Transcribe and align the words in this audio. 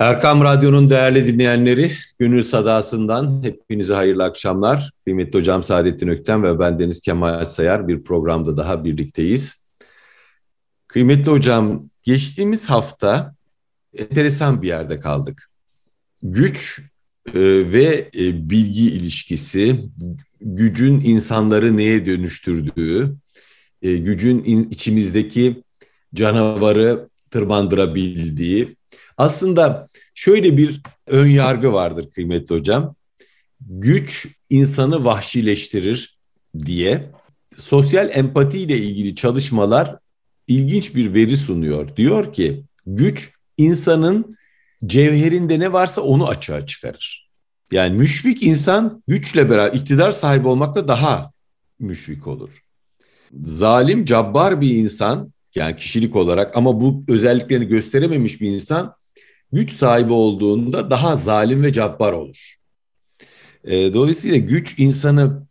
Erkam 0.00 0.44
Radyo'nun 0.44 0.90
değerli 0.90 1.26
dinleyenleri, 1.26 1.92
Gönül 2.18 2.42
Sadası'ndan 2.42 3.42
hepinize 3.42 3.94
hayırlı 3.94 4.24
akşamlar. 4.24 4.90
Kıymetli 5.04 5.38
Hocam 5.38 5.64
Saadettin 5.64 6.08
Ökten 6.08 6.42
ve 6.42 6.58
ben 6.58 6.78
Deniz 6.78 7.00
Kemal 7.00 7.44
Sayar 7.44 7.88
bir 7.88 8.02
programda 8.02 8.56
daha 8.56 8.84
birlikteyiz. 8.84 9.66
Kıymetli 10.86 11.30
Hocam, 11.30 11.88
geçtiğimiz 12.02 12.70
hafta 12.70 13.34
enteresan 13.98 14.62
bir 14.62 14.68
yerde 14.68 15.00
kaldık. 15.00 15.50
Güç 16.22 16.80
e, 17.34 17.40
ve 17.72 18.10
e, 18.14 18.50
bilgi 18.50 18.90
ilişkisi, 18.90 19.90
gücün 20.40 21.00
insanları 21.00 21.76
neye 21.76 22.06
dönüştürdüğü, 22.06 23.16
e, 23.82 23.96
gücün 23.96 24.44
içimizdeki 24.70 25.62
canavarı 26.14 27.08
tırmandırabildiği, 27.30 28.79
aslında 29.20 29.88
şöyle 30.14 30.56
bir 30.56 30.80
ön 31.06 31.26
yargı 31.26 31.72
vardır 31.72 32.10
kıymetli 32.10 32.54
hocam. 32.54 32.94
Güç 33.60 34.28
insanı 34.50 35.04
vahşileştirir 35.04 36.18
diye 36.66 37.10
sosyal 37.56 38.10
empati 38.12 38.58
ile 38.58 38.78
ilgili 38.78 39.14
çalışmalar 39.14 39.96
ilginç 40.46 40.94
bir 40.94 41.14
veri 41.14 41.36
sunuyor. 41.36 41.96
Diyor 41.96 42.32
ki 42.32 42.64
güç 42.86 43.30
insanın 43.56 44.36
cevherinde 44.86 45.60
ne 45.60 45.72
varsa 45.72 46.00
onu 46.00 46.28
açığa 46.28 46.66
çıkarır. 46.66 47.30
Yani 47.72 47.96
müşfik 47.96 48.42
insan 48.42 49.02
güçle 49.08 49.50
beraber 49.50 49.78
iktidar 49.78 50.10
sahibi 50.10 50.48
olmakta 50.48 50.88
daha 50.88 51.32
müşfik 51.78 52.26
olur. 52.26 52.62
Zalim, 53.42 54.04
cabbar 54.04 54.60
bir 54.60 54.76
insan 54.76 55.32
yani 55.54 55.76
kişilik 55.76 56.16
olarak 56.16 56.56
ama 56.56 56.80
bu 56.80 57.04
özelliklerini 57.08 57.66
gösterememiş 57.66 58.40
bir 58.40 58.48
insan 58.48 58.99
güç 59.52 59.72
sahibi 59.72 60.12
olduğunda 60.12 60.90
daha 60.90 61.16
zalim 61.16 61.62
ve 61.62 61.72
cabbar 61.72 62.12
olur. 62.12 62.56
E, 63.64 63.94
dolayısıyla 63.94 64.36
güç 64.36 64.78
insanı 64.78 65.46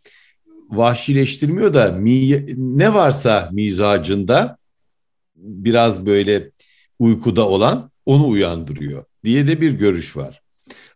vahşileştirmiyor 0.70 1.74
da 1.74 1.92
mi, 1.92 2.46
ne 2.58 2.94
varsa 2.94 3.50
mizacında 3.52 4.58
biraz 5.36 6.06
böyle 6.06 6.52
uykuda 7.00 7.48
olan 7.48 7.92
onu 8.06 8.28
uyandırıyor 8.28 9.06
diye 9.24 9.48
de 9.48 9.62
bir 9.62 9.72
görüş 9.72 10.18
var. 10.18 10.42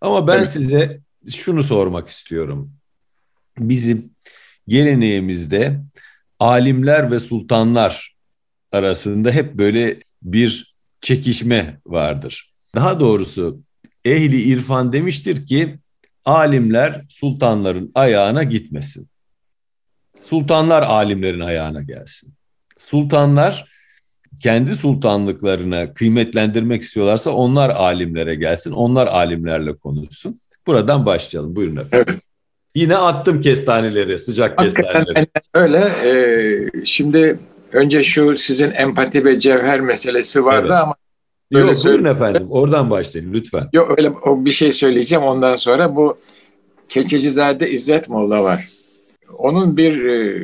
Ama 0.02 0.28
ben 0.28 0.38
evet. 0.38 0.50
size 0.50 1.02
şunu 1.32 1.64
sormak 1.64 2.10
istiyorum. 2.10 2.74
Bizim 3.60 4.12
geleneğimizde 4.68 5.82
alimler 6.40 7.12
ve 7.12 7.20
sultanlar 7.20 8.16
arasında 8.72 9.32
hep 9.32 9.54
böyle 9.54 10.00
bir 10.22 10.76
çekişme 11.02 11.82
vardır. 11.86 12.53
Daha 12.76 13.00
doğrusu 13.00 13.60
ehli 14.06 14.42
irfan 14.42 14.94
demiştir 14.94 15.46
ki 15.46 15.76
alimler 16.26 17.06
sultanların 17.10 17.92
ayağına 17.96 18.44
gitmesin. 18.44 19.08
Sultanlar 20.22 20.82
alimlerin 20.82 21.40
ayağına 21.40 21.82
gelsin. 21.82 22.34
Sultanlar 22.78 23.66
kendi 24.42 24.76
sultanlıklarına 24.76 25.94
kıymetlendirmek 25.94 26.82
istiyorlarsa 26.82 27.32
onlar 27.32 27.70
alimlere 27.70 28.36
gelsin. 28.36 28.72
Onlar 28.72 29.08
alimlerle 29.08 29.76
konuşsun. 29.76 30.40
Buradan 30.68 31.06
başlayalım. 31.06 31.56
Buyurun 31.56 31.76
efendim. 31.76 32.06
Evet. 32.10 32.22
Yine 32.76 32.96
attım 32.96 33.42
kestaneleri, 33.42 34.20
sıcak 34.20 34.62
Hakikaten 34.62 35.06
kestaneleri. 35.06 35.28
Öyle. 35.54 35.78
Ee, 35.78 36.86
şimdi 36.86 37.40
önce 37.72 38.04
şu 38.04 38.36
sizin 38.36 38.72
empati 38.72 39.26
ve 39.26 39.40
cevher 39.40 39.80
meselesi 39.80 40.46
vardı 40.46 40.68
evet. 40.68 40.80
ama 40.82 40.96
Böyle 41.54 41.68
Yok 41.68 41.86
buyurun 41.86 42.06
efendim 42.06 42.48
oradan 42.50 42.90
başlayın 42.90 43.34
lütfen. 43.34 43.70
Yok 43.74 43.94
öyle 43.98 44.14
bir 44.26 44.52
şey 44.52 44.72
söyleyeceğim 44.72 45.24
ondan 45.24 45.56
sonra 45.56 45.96
bu 45.96 46.18
Keçecizade 46.90 47.72
İzzet 47.72 48.10
Molla 48.10 48.44
var. 48.44 48.66
Onun 49.38 49.78
bir 49.78 50.06
e, 50.06 50.42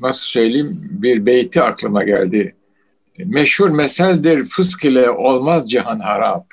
nasıl 0.00 0.24
söyleyeyim 0.24 0.80
bir 0.90 1.26
beyti 1.26 1.62
aklıma 1.62 2.04
geldi. 2.04 2.54
Meşhur 3.18 3.70
meseldir 3.70 4.44
fısk 4.44 4.84
ile 4.84 5.10
olmaz 5.10 5.70
cihan 5.70 5.98
harap. 5.98 6.46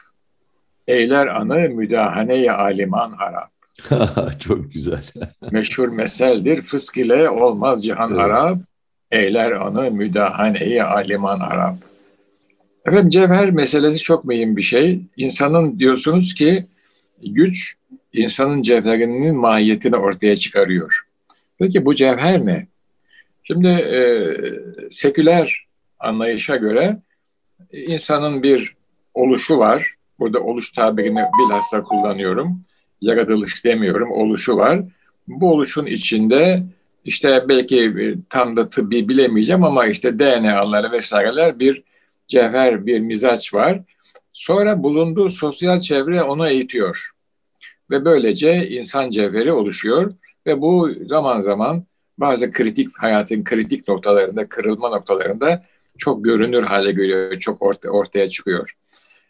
Eyler 0.87 1.27
anı 1.27 1.69
müdahane-i 1.69 2.51
aliman 2.51 3.11
harap. 3.11 3.51
Çok 4.39 4.73
güzel. 4.73 5.03
Meşhur 5.51 5.87
meseldir 5.87 6.61
fısk 6.61 6.97
ile 6.97 7.29
olmaz 7.29 7.83
cihan 7.83 8.09
evet. 8.09 8.19
harap. 8.19 8.57
Eyler 9.11 9.51
anı 9.51 9.91
müdahane-i 9.91 10.83
aliman 10.83 11.39
harap. 11.39 11.75
Efendim 12.85 13.09
cevher 13.09 13.51
meselesi 13.51 13.99
çok 13.99 14.25
mühim 14.25 14.57
bir 14.57 14.61
şey. 14.61 14.99
İnsanın 15.17 15.79
diyorsunuz 15.79 16.33
ki 16.33 16.65
güç 17.23 17.75
insanın 18.13 18.61
cevherinin 18.61 19.35
mahiyetini 19.35 19.95
ortaya 19.95 20.35
çıkarıyor. 20.35 21.01
Peki 21.59 21.85
bu 21.85 21.95
cevher 21.95 22.45
ne? 22.45 22.67
Şimdi 23.43 23.67
e, 23.67 24.01
seküler 24.89 25.65
anlayışa 25.99 26.55
göre 26.55 26.97
insanın 27.71 28.43
bir 28.43 28.75
oluşu 29.13 29.57
var. 29.57 29.95
Burada 30.19 30.39
oluş 30.39 30.71
tabirini 30.71 31.21
bilhassa 31.39 31.83
kullanıyorum. 31.83 32.61
Yaratılış 33.01 33.65
demiyorum, 33.65 34.11
oluşu 34.11 34.57
var. 34.57 34.81
Bu 35.27 35.51
oluşun 35.51 35.85
içinde 35.85 36.63
işte 37.05 37.45
belki 37.49 38.15
tam 38.29 38.55
da 38.55 38.69
tıbbi 38.69 39.09
bilemeyeceğim 39.09 39.63
ama 39.63 39.87
işte 39.87 40.19
DNA'ları 40.19 40.91
vesaireler 40.91 41.59
bir 41.59 41.83
cevher 42.31 42.85
bir 42.85 42.99
mizaç 42.99 43.53
var. 43.53 43.81
Sonra 44.33 44.83
bulunduğu 44.83 45.29
sosyal 45.29 45.79
çevre 45.79 46.23
onu 46.23 46.49
eğitiyor. 46.49 47.11
Ve 47.91 48.05
böylece 48.05 48.69
insan 48.69 49.09
cevheri 49.09 49.51
oluşuyor. 49.51 50.13
Ve 50.47 50.61
bu 50.61 50.89
zaman 51.05 51.41
zaman 51.41 51.85
bazı 52.17 52.51
kritik 52.51 52.87
hayatın 52.97 53.43
kritik 53.43 53.87
noktalarında, 53.87 54.47
kırılma 54.49 54.89
noktalarında 54.89 55.63
çok 55.97 56.23
görünür 56.25 56.63
hale 56.63 56.91
geliyor, 56.91 57.39
çok 57.39 57.61
orta, 57.61 57.89
ortaya 57.89 58.29
çıkıyor. 58.29 58.71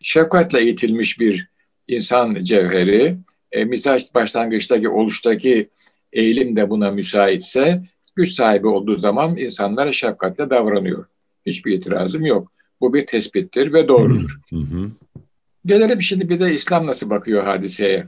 Şefkatle 0.01 0.59
eğitilmiş 0.59 1.19
bir 1.19 1.47
insan 1.87 2.43
cevheri, 2.43 3.17
e, 3.51 3.65
mizaç 3.65 4.15
başlangıçtaki 4.15 4.89
oluştaki 4.89 5.69
eğilim 6.13 6.55
de 6.55 6.69
buna 6.69 6.91
müsaitse, 6.91 7.81
güç 8.15 8.31
sahibi 8.31 8.67
olduğu 8.67 8.95
zaman 8.95 9.37
insanlara 9.37 9.93
şefkatle 9.93 10.49
davranıyor. 10.49 11.05
Hiçbir 11.45 11.73
itirazım 11.73 12.25
yok. 12.25 12.51
Bu 12.81 12.93
bir 12.93 13.05
tespittir 13.05 13.73
ve 13.73 13.87
doğrudur. 13.87 14.39
Hı 14.49 14.55
hı. 14.55 14.91
Gelelim 15.65 16.01
şimdi 16.01 16.29
bir 16.29 16.39
de 16.39 16.53
İslam 16.53 16.87
nasıl 16.87 17.09
bakıyor 17.09 17.43
hadiseye. 17.43 18.07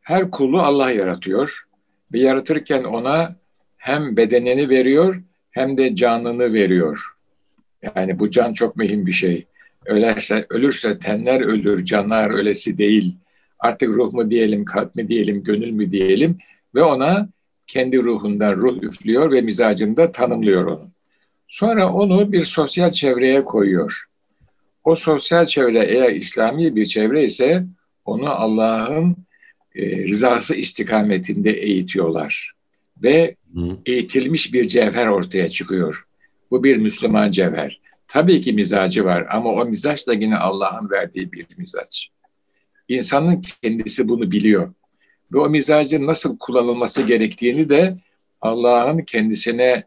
Her 0.00 0.30
kulu 0.30 0.60
Allah 0.60 0.90
yaratıyor 0.90 1.66
ve 2.12 2.18
yaratırken 2.18 2.84
ona 2.84 3.36
hem 3.76 4.16
bedenini 4.16 4.68
veriyor 4.68 5.22
hem 5.50 5.76
de 5.76 5.94
canını 5.94 6.52
veriyor. 6.52 7.16
Yani 7.82 8.18
bu 8.18 8.30
can 8.30 8.52
çok 8.52 8.76
mühim 8.76 9.06
bir 9.06 9.12
şey. 9.12 9.46
Ölerse, 9.86 10.46
ölürse 10.50 10.98
tenler 10.98 11.40
ölür, 11.40 11.84
canlar 11.84 12.30
ölesi 12.30 12.78
değil. 12.78 13.14
Artık 13.58 13.88
ruh 13.88 14.12
mu 14.12 14.30
diyelim, 14.30 14.64
kalp 14.64 14.94
mi 14.94 15.08
diyelim, 15.08 15.42
gönül 15.42 15.70
mü 15.70 15.90
diyelim 15.90 16.38
ve 16.74 16.82
ona 16.82 17.28
kendi 17.66 18.02
ruhundan 18.02 18.56
ruh 18.56 18.82
üflüyor 18.82 19.32
ve 19.32 19.40
mizacında 19.40 20.12
tanımlıyor 20.12 20.64
onu. 20.64 20.88
Sonra 21.48 21.92
onu 21.92 22.32
bir 22.32 22.44
sosyal 22.44 22.90
çevreye 22.90 23.44
koyuyor. 23.44 24.04
O 24.84 24.94
sosyal 24.94 25.46
çevre 25.46 25.84
eğer 25.84 26.12
İslami 26.12 26.76
bir 26.76 26.86
çevre 26.86 27.24
ise 27.24 27.64
onu 28.04 28.30
Allah'ın 28.30 29.16
e, 29.74 30.08
rızası 30.08 30.54
istikametinde 30.54 31.50
eğitiyorlar. 31.50 32.52
Ve 33.02 33.36
Hı. 33.54 33.76
eğitilmiş 33.86 34.52
bir 34.52 34.64
cevher 34.64 35.06
ortaya 35.06 35.48
çıkıyor. 35.48 36.06
Bu 36.50 36.64
bir 36.64 36.76
Müslüman 36.76 37.30
cevher. 37.30 37.80
Tabii 38.08 38.40
ki 38.42 38.52
mizacı 38.52 39.04
var 39.04 39.26
ama 39.30 39.52
o 39.52 39.64
mizaç 39.64 40.06
da 40.06 40.14
yine 40.14 40.36
Allah'ın 40.36 40.90
verdiği 40.90 41.32
bir 41.32 41.46
mizaç. 41.56 42.08
İnsanın 42.88 43.42
kendisi 43.62 44.08
bunu 44.08 44.30
biliyor. 44.30 44.72
Ve 45.32 45.38
o 45.38 45.50
mizacın 45.50 46.06
nasıl 46.06 46.38
kullanılması 46.38 47.02
gerektiğini 47.02 47.68
de 47.68 47.96
Allah'ın 48.40 48.98
kendisine 48.98 49.84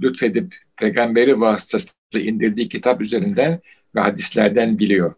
lütfedip 0.00 0.54
peygamberi 0.82 1.40
vasıtasıyla 1.40 2.30
indirdiği 2.30 2.68
kitap 2.68 3.00
üzerinden 3.00 3.60
ve 3.94 4.00
hadislerden 4.00 4.78
biliyor. 4.78 5.14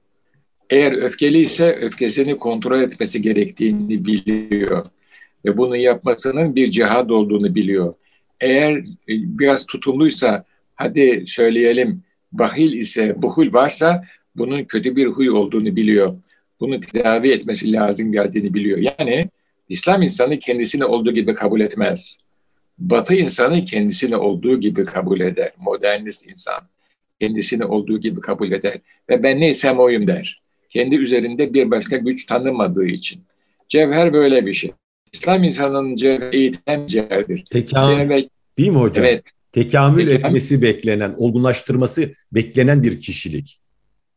Eğer 0.70 0.92
öfkeli 0.92 1.38
ise 1.38 1.72
öfkesini 1.72 2.36
kontrol 2.36 2.80
etmesi 2.80 3.22
gerektiğini 3.22 4.04
biliyor 4.04 4.86
ve 5.44 5.56
bunu 5.56 5.76
yapmasının 5.76 6.56
bir 6.56 6.70
cihad 6.70 7.10
olduğunu 7.10 7.54
biliyor. 7.54 7.94
Eğer 8.40 8.72
e, 8.78 8.82
biraz 9.08 9.66
tutumluysa 9.66 10.44
hadi 10.74 11.24
söyleyelim 11.26 12.02
bahil 12.32 12.72
ise 12.72 13.22
buhul 13.22 13.52
varsa 13.52 14.04
bunun 14.36 14.64
kötü 14.64 14.96
bir 14.96 15.06
huy 15.06 15.30
olduğunu 15.30 15.76
biliyor. 15.76 16.16
Bunu 16.60 16.80
tedavi 16.80 17.30
etmesi 17.30 17.72
lazım 17.72 18.12
geldiğini 18.12 18.54
biliyor. 18.54 18.78
Yani 18.78 19.28
İslam 19.68 20.02
insanı 20.02 20.38
kendisini 20.38 20.84
olduğu 20.84 21.12
gibi 21.12 21.34
kabul 21.34 21.60
etmez. 21.60 22.23
Batı 22.78 23.14
insanı 23.14 23.64
kendisini 23.64 24.16
olduğu 24.16 24.60
gibi 24.60 24.84
kabul 24.84 25.20
eder. 25.20 25.52
Modernist 25.58 26.26
insan 26.26 26.60
kendisini 27.20 27.64
olduğu 27.64 28.00
gibi 28.00 28.20
kabul 28.20 28.52
eder. 28.52 28.74
Ve 29.10 29.22
ben 29.22 29.40
neysem 29.40 29.78
oyum 29.78 30.06
der. 30.06 30.40
Kendi 30.70 30.94
üzerinde 30.94 31.54
bir 31.54 31.70
başka 31.70 31.96
güç 31.96 32.26
tanımadığı 32.26 32.86
için. 32.86 33.22
Cevher 33.68 34.12
böyle 34.12 34.46
bir 34.46 34.54
şey. 34.54 34.72
İslam 35.12 35.44
insanının 35.44 35.96
cevheri 35.96 36.36
eğitilen 36.36 36.86
cevherdir. 36.86 37.44
Tekamül 37.50 37.98
Demek, 37.98 38.30
değil 38.58 38.70
mi 38.70 38.78
hocam? 38.78 39.04
Evet. 39.04 39.30
Tekamül 39.52 40.06
Tekamül, 40.06 40.26
etmesi 40.26 40.62
beklenen, 40.62 41.14
olgunlaştırması 41.18 42.14
beklenen 42.32 42.82
bir 42.82 43.00
kişilik. 43.00 43.58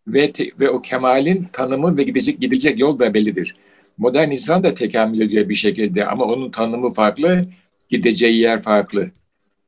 Ve, 0.08 0.32
te, 0.32 0.50
ve 0.60 0.70
o 0.70 0.82
kemalin 0.82 1.48
tanımı 1.54 1.98
ve 1.98 2.04
gidecek 2.04 2.42
gidilecek 2.42 2.80
yol 2.80 3.00
da 3.00 3.14
bellidir. 3.14 3.56
Modern 3.98 4.32
insan 4.32 4.64
da 4.64 4.74
tekamül 4.74 5.22
ediyor 5.22 5.50
bir 5.50 5.56
şekilde 5.56 6.06
ama 6.06 6.26
onun 6.26 6.52
tanımı 6.52 6.94
farklı, 6.94 7.46
gideceği 7.90 8.40
yer 8.40 8.62
farklı. 8.62 9.12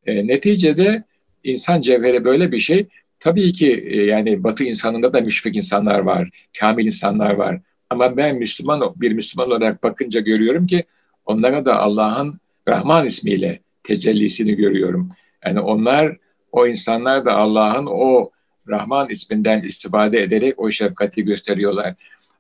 E, 0.05 0.27
neticede 0.27 1.03
insan 1.43 1.81
cevheri 1.81 2.25
böyle 2.25 2.51
bir 2.51 2.59
şey. 2.59 2.87
Tabii 3.19 3.51
ki 3.51 3.83
e, 3.87 4.03
yani 4.03 4.43
Batı 4.43 4.63
insanında 4.63 5.13
da 5.13 5.21
müşfik 5.21 5.55
insanlar 5.55 5.99
var, 5.99 6.29
kamil 6.59 6.85
insanlar 6.85 7.33
var. 7.33 7.61
Ama 7.89 8.17
ben 8.17 8.35
Müslüman 8.35 8.93
bir 8.95 9.11
Müslüman 9.11 9.47
olarak 9.47 9.83
bakınca 9.83 10.19
görüyorum 10.19 10.67
ki 10.67 10.83
onlara 11.25 11.65
da 11.65 11.79
Allah'ın 11.79 12.39
Rahman 12.67 13.05
ismiyle 13.05 13.59
tecellisini 13.83 14.55
görüyorum. 14.55 15.09
Yani 15.45 15.59
onlar, 15.59 16.17
o 16.51 16.67
insanlar 16.67 17.25
da 17.25 17.35
Allah'ın 17.35 17.85
o 17.85 18.31
Rahman 18.67 19.09
isminden 19.09 19.61
istifade 19.61 20.21
ederek 20.21 20.59
o 20.59 20.71
şefkati 20.71 21.23
gösteriyorlar. 21.25 21.95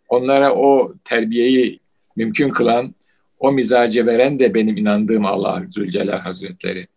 Onlara 0.09 0.55
o 0.55 0.93
terbiyeyi 1.03 1.79
mümkün 2.15 2.49
kılan, 2.49 2.95
o 3.39 3.51
mizacı 3.51 4.05
veren 4.05 4.39
de 4.39 4.53
benim 4.53 4.77
inandığım 4.77 5.25
Allah 5.25 5.63
Zülcelal 5.71 6.19
Hazretleri. 6.19 6.87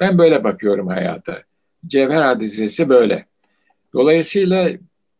Ben 0.00 0.18
böyle 0.18 0.44
bakıyorum 0.44 0.86
hayata. 0.88 1.42
Cevher 1.86 2.24
hadisesi 2.24 2.88
böyle. 2.88 3.26
Dolayısıyla 3.92 4.70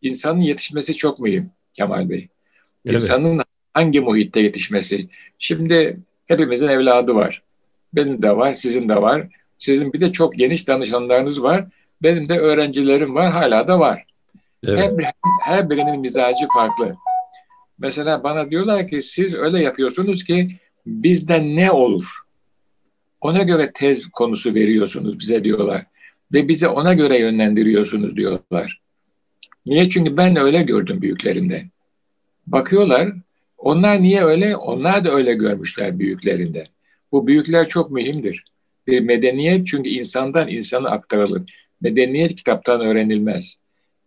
insanın 0.03 0.41
yetişmesi 0.41 0.94
çok 0.94 1.21
mühim 1.21 1.50
Kemal 1.75 2.11
Bey. 2.11 2.29
Evet. 2.87 2.94
İnsanın 2.94 3.43
hangi 3.75 4.00
muhitte 4.00 4.41
yetişmesi. 4.41 5.09
Şimdi 5.38 6.00
hepimizin 6.26 6.69
evladı 6.69 7.15
var. 7.15 7.43
Benim 7.93 8.23
de 8.23 8.37
var, 8.37 8.55
sizin 8.55 8.88
de 8.88 9.03
var. 9.03 9.27
Sizin 9.59 9.93
bir 9.93 10.00
de 10.00 10.12
çok 10.12 10.35
geniş 10.38 10.69
danışanlarınız 10.69 11.43
var. 11.43 11.65
Benim 12.03 12.29
de 12.29 12.38
öğrencilerim 12.38 13.15
var, 13.15 13.32
hala 13.32 13.69
da 13.69 13.79
var. 13.81 14.05
Evet. 14.67 14.79
Her, 14.79 15.12
her 15.43 15.70
birinin 15.70 16.00
mizacı 16.00 16.47
farklı. 16.55 16.97
Mesela 17.79 18.25
bana 18.25 18.50
diyorlar 18.50 18.88
ki 18.88 19.03
siz 19.03 19.35
öyle 19.35 19.62
yapıyorsunuz 19.62 20.25
ki 20.25 20.49
bizden 20.87 21.57
ne 21.57 21.71
olur? 21.71 22.05
Ona 23.21 23.43
göre 23.43 23.71
tez 23.75 24.09
konusu 24.09 24.55
veriyorsunuz 24.55 25.19
bize 25.19 25.45
diyorlar. 25.45 25.87
Ve 26.33 26.49
bize 26.49 26.69
ona 26.69 26.95
göre 26.95 27.19
yönlendiriyorsunuz 27.19 28.17
diyorlar. 28.17 28.81
Niye? 29.67 29.89
Çünkü 29.89 30.17
ben 30.17 30.37
öyle 30.37 30.63
gördüm 30.63 31.03
büyüklerimden. 31.03 31.71
Bakıyorlar, 32.47 33.13
onlar 33.59 34.03
niye 34.03 34.25
öyle? 34.25 34.57
Onlar 34.57 35.05
da 35.05 35.15
öyle 35.15 35.35
görmüşler 35.35 35.99
büyüklerinde. 35.99 36.67
Bu 37.13 37.27
büyükler 37.27 37.69
çok 37.69 37.91
mühimdir. 37.91 38.45
Bir 38.87 39.01
medeniyet 39.01 39.67
çünkü 39.67 39.89
insandan 39.89 40.49
insana 40.49 40.91
aktarılır. 40.91 41.43
Medeniyet 41.81 42.35
kitaptan 42.35 42.81
öğrenilmez. 42.81 43.57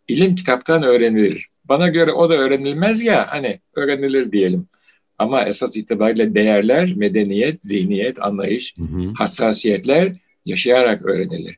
İlim 0.07 0.35
kitaptan 0.35 0.83
öğrenilir. 0.83 1.47
Bana 1.65 1.88
göre 1.88 2.12
o 2.12 2.30
da 2.30 2.33
öğrenilmez 2.33 3.01
ya 3.01 3.25
hani 3.30 3.59
öğrenilir 3.75 4.31
diyelim. 4.31 4.68
Ama 5.17 5.45
esas 5.45 5.77
itibariyle 5.77 6.35
değerler, 6.35 6.93
medeniyet, 6.95 7.63
zihniyet, 7.63 8.21
anlayış, 8.21 8.77
hı 8.77 8.83
hı. 8.83 9.13
hassasiyetler 9.13 10.13
yaşayarak 10.45 11.05
öğrenilir. 11.05 11.57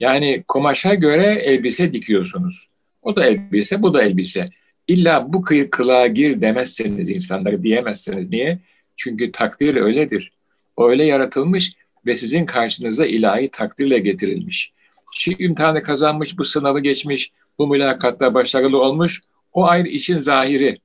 Yani 0.00 0.44
kumaşa 0.48 0.94
göre 0.94 1.26
elbise 1.26 1.92
dikiyorsunuz. 1.92 2.68
O 3.02 3.16
da 3.16 3.26
elbise, 3.26 3.82
bu 3.82 3.94
da 3.94 4.02
elbise. 4.02 4.48
İlla 4.88 5.32
bu 5.32 5.42
kıyı 5.42 5.70
kılığa 5.70 6.06
gir 6.06 6.40
demezseniz 6.40 7.10
insanları 7.10 7.62
diyemezsiniz. 7.62 8.30
Niye? 8.30 8.58
Çünkü 8.96 9.32
takdir 9.32 9.76
öyledir. 9.76 10.32
O 10.76 10.88
öyle 10.88 11.04
yaratılmış 11.04 11.72
ve 12.06 12.14
sizin 12.14 12.46
karşınıza 12.46 13.06
ilahi 13.06 13.48
takdirle 13.48 13.98
getirilmiş. 13.98 14.72
Şu 15.14 15.30
imtihanı 15.38 15.82
kazanmış, 15.82 16.38
bu 16.38 16.44
sınavı 16.44 16.80
geçmiş, 16.80 17.32
bu 17.58 17.68
mülakatta 17.68 18.34
başarılı 18.34 18.82
olmuş. 18.82 19.20
O 19.52 19.66
ayrı 19.66 19.88
işin 19.88 20.16
zahiri. 20.16 20.78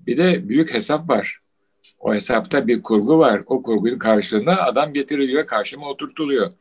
Bir 0.00 0.16
de 0.16 0.48
büyük 0.48 0.74
hesap 0.74 1.08
var. 1.08 1.38
O 2.06 2.14
hesapta 2.14 2.66
bir 2.66 2.82
kurgu 2.82 3.18
var. 3.18 3.42
O 3.46 3.62
kurgunun 3.62 3.98
karşılığında 3.98 4.62
adam 4.62 4.92
getiriliyor, 4.92 5.46
karşıma 5.46 5.88
oturtuluyor. 5.88 6.52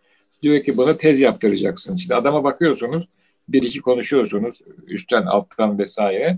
Diyor 0.44 0.60
ki 0.60 0.78
bunu 0.78 0.98
tez 0.98 1.20
yaptıracaksın. 1.20 1.96
Şimdi 1.96 2.16
adama 2.16 2.44
bakıyorsunuz, 2.44 3.08
bir 3.50 3.64
iki 3.64 3.82
konuşuyorsunuz, 3.82 4.62
üstten, 4.88 5.22
alttan 5.26 5.80
vesaire. 5.80 6.38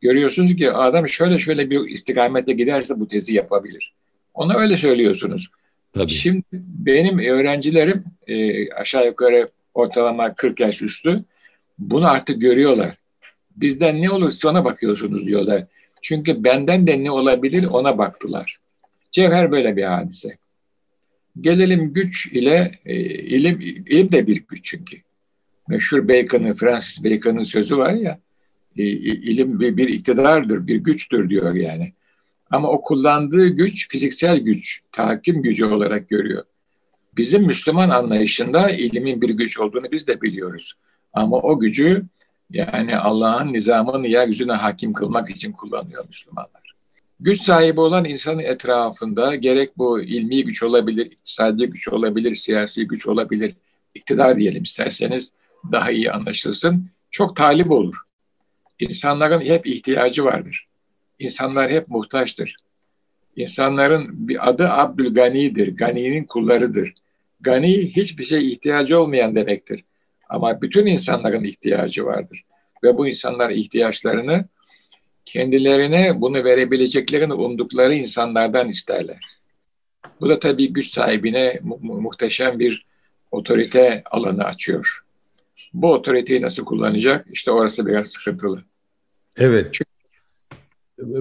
Görüyorsunuz 0.00 0.56
ki 0.56 0.72
adam 0.72 1.08
şöyle 1.08 1.38
şöyle 1.38 1.70
bir 1.70 1.88
istikamette 1.88 2.52
giderse 2.52 3.00
bu 3.00 3.08
tezi 3.08 3.34
yapabilir. 3.34 3.94
Ona 4.34 4.56
öyle 4.56 4.76
söylüyorsunuz. 4.76 5.50
Tabii. 5.92 6.10
Şimdi 6.10 6.42
benim 6.52 7.18
öğrencilerim 7.18 8.04
e, 8.26 8.70
aşağı 8.72 9.06
yukarı 9.06 9.48
ortalama 9.74 10.34
40 10.34 10.60
yaş 10.60 10.82
üstü 10.82 11.24
bunu 11.78 12.10
artık 12.10 12.40
görüyorlar. 12.40 12.96
Bizden 13.56 14.02
ne 14.02 14.10
olur 14.10 14.32
ona 14.46 14.64
bakıyorsunuz 14.64 15.26
diyorlar. 15.26 15.64
Çünkü 16.02 16.44
benden 16.44 16.86
de 16.86 17.04
ne 17.04 17.10
olabilir 17.10 17.64
ona 17.64 17.98
baktılar. 17.98 18.58
Cevher 19.10 19.50
böyle 19.50 19.76
bir 19.76 19.84
hadise. 19.84 20.38
Gelelim 21.40 21.92
güç 21.92 22.26
ile 22.26 22.72
e, 22.86 22.94
ilim, 23.04 23.60
ilim 23.60 24.12
de 24.12 24.26
bir 24.26 24.44
güç 24.48 24.64
çünkü. 24.64 24.96
Meşhur 25.68 26.08
Bacon'ın, 26.08 26.52
Francis 26.52 27.04
Bacon'ın 27.04 27.42
sözü 27.42 27.78
var 27.78 27.92
ya, 27.92 28.20
e, 28.76 28.82
ilim 28.82 29.60
bir, 29.60 29.76
bir 29.76 29.88
iktidardır, 29.88 30.66
bir 30.66 30.76
güçtür 30.76 31.30
diyor 31.30 31.54
yani. 31.54 31.92
Ama 32.50 32.68
o 32.68 32.82
kullandığı 32.82 33.48
güç 33.48 33.88
fiziksel 33.88 34.38
güç, 34.38 34.80
tahakküm 34.92 35.42
gücü 35.42 35.64
olarak 35.64 36.08
görüyor. 36.08 36.44
Bizim 37.16 37.46
Müslüman 37.46 37.88
anlayışında 37.90 38.70
ilimin 38.70 39.20
bir 39.20 39.30
güç 39.30 39.60
olduğunu 39.60 39.92
biz 39.92 40.06
de 40.06 40.20
biliyoruz. 40.20 40.74
Ama 41.12 41.36
o 41.36 41.58
gücü 41.58 42.02
yani 42.50 42.96
Allah'ın 42.96 43.52
nizamını 43.52 44.08
yeryüzüne 44.08 44.52
hakim 44.52 44.92
kılmak 44.92 45.30
için 45.30 45.52
kullanıyor 45.52 46.04
Müslümanlar. 46.08 46.74
Güç 47.20 47.40
sahibi 47.42 47.80
olan 47.80 48.04
insanın 48.04 48.38
etrafında 48.38 49.34
gerek 49.34 49.78
bu 49.78 50.00
ilmi 50.00 50.44
güç 50.44 50.62
olabilir, 50.62 51.06
iktisadi 51.06 51.66
güç 51.66 51.88
olabilir, 51.88 52.34
siyasi 52.34 52.86
güç 52.86 53.06
olabilir, 53.06 53.54
iktidar 53.94 54.36
diyelim 54.36 54.62
isterseniz 54.62 55.32
daha 55.72 55.90
iyi 55.90 56.12
anlaşılsın. 56.12 56.86
Çok 57.10 57.36
talip 57.36 57.70
olur. 57.70 57.94
İnsanların 58.78 59.40
hep 59.40 59.66
ihtiyacı 59.66 60.24
vardır. 60.24 60.66
İnsanlar 61.18 61.70
hep 61.70 61.88
muhtaçtır. 61.88 62.56
İnsanların 63.36 64.28
bir 64.28 64.48
adı 64.48 64.68
Abdülgani'dir. 64.68 65.76
Gani'nin 65.76 66.24
kullarıdır. 66.24 66.94
Gani 67.40 67.96
hiçbir 67.96 68.24
şey 68.24 68.52
ihtiyacı 68.52 69.00
olmayan 69.00 69.34
demektir. 69.34 69.84
Ama 70.30 70.60
bütün 70.62 70.86
insanların 70.86 71.44
ihtiyacı 71.44 72.04
vardır. 72.04 72.40
Ve 72.84 72.98
bu 72.98 73.08
insanlar 73.08 73.50
ihtiyaçlarını 73.50 74.44
kendilerine 75.24 76.20
bunu 76.20 76.44
verebileceklerini 76.44 77.34
umdukları 77.34 77.94
insanlardan 77.94 78.68
isterler. 78.68 79.20
Bu 80.20 80.28
da 80.28 80.38
tabii 80.38 80.72
güç 80.72 80.86
sahibine 80.86 81.58
mu- 81.62 82.00
muhteşem 82.00 82.58
bir 82.58 82.86
otorite 83.30 84.02
alanı 84.10 84.44
açıyor. 84.44 85.00
Bu 85.72 85.92
otoriteyi 85.92 86.42
nasıl 86.42 86.64
kullanacak? 86.64 87.26
İşte 87.32 87.50
orası 87.50 87.86
biraz 87.86 88.08
sıkıntılı. 88.08 88.64
Evet. 89.36 89.68
Çünkü, 89.72 89.90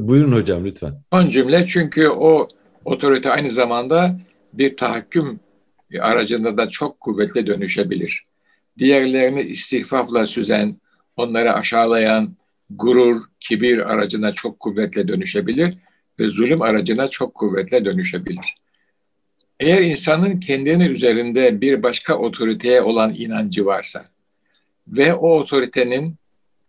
Buyurun 0.07 0.31
hocam 0.31 0.65
lütfen. 0.65 0.93
Son 1.13 1.29
cümle 1.29 1.65
çünkü 1.65 2.07
o 2.07 2.47
otorite 2.85 3.31
aynı 3.31 3.49
zamanda 3.49 4.19
bir 4.53 4.77
tahakküm 4.77 5.39
aracında 6.01 6.57
da 6.57 6.69
çok 6.69 6.99
kuvvetli 6.99 7.47
dönüşebilir. 7.47 8.28
Diğerlerini 8.79 9.41
istihfafla 9.41 10.25
süzen, 10.25 10.77
onları 11.17 11.53
aşağılayan, 11.53 12.35
gurur, 12.69 13.21
kibir 13.39 13.77
aracına 13.93 14.33
çok 14.33 14.59
kuvvetle 14.59 15.07
dönüşebilir 15.07 15.77
ve 16.19 16.27
zulüm 16.27 16.61
aracına 16.61 17.07
çok 17.07 17.33
kuvvetle 17.33 17.85
dönüşebilir. 17.85 18.55
Eğer 19.59 19.81
insanın 19.81 20.39
kendini 20.39 20.85
üzerinde 20.85 21.61
bir 21.61 21.83
başka 21.83 22.17
otoriteye 22.17 22.81
olan 22.81 23.15
inancı 23.15 23.65
varsa 23.65 24.05
ve 24.87 25.13
o 25.13 25.39
otoritenin 25.39 26.15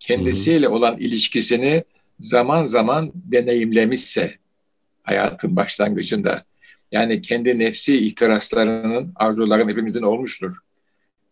kendisiyle 0.01 0.69
olan 0.69 0.97
ilişkisini 0.97 1.85
zaman 2.21 2.65
zaman 2.65 3.13
deneyimlemişse 3.15 4.35
hayatın 5.03 5.57
başlangıcında 5.57 6.45
yani 6.93 7.23
kendi 7.23 7.59
nefsi 7.59 7.99
ihtiraslarının, 8.07 9.13
arzuların 9.17 9.69
hepimizin 9.69 10.03
olmuştur. 10.03 10.57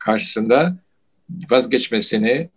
Karşısında 0.09 0.77
vazgeçmesini 1.51 2.49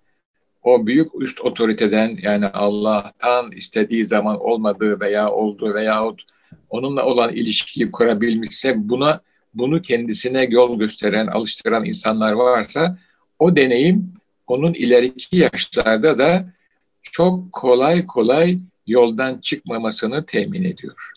o 0.63 0.87
büyük 0.87 1.07
üst 1.21 1.41
otoriteden 1.41 2.17
yani 2.21 2.47
Allah'tan 2.47 3.51
istediği 3.51 4.05
zaman 4.05 4.39
olmadığı 4.39 4.99
veya 4.99 5.31
oldu 5.31 5.73
veyahut 5.73 6.21
onunla 6.69 7.05
olan 7.05 7.33
ilişkiyi 7.33 7.91
kurabilmişse 7.91 8.89
buna 8.89 9.21
bunu 9.53 9.81
kendisine 9.81 10.43
yol 10.43 10.79
gösteren, 10.79 11.27
alıştıran 11.27 11.85
insanlar 11.85 12.31
varsa 12.31 12.97
o 13.39 13.55
deneyim 13.55 14.13
onun 14.47 14.73
ileriki 14.73 15.37
yaşlarda 15.37 16.19
da 16.19 16.53
çok 17.01 17.51
kolay 17.51 18.05
kolay 18.05 18.59
yoldan 18.87 19.37
çıkmamasını 19.37 20.25
temin 20.25 20.63
ediyor. 20.63 21.11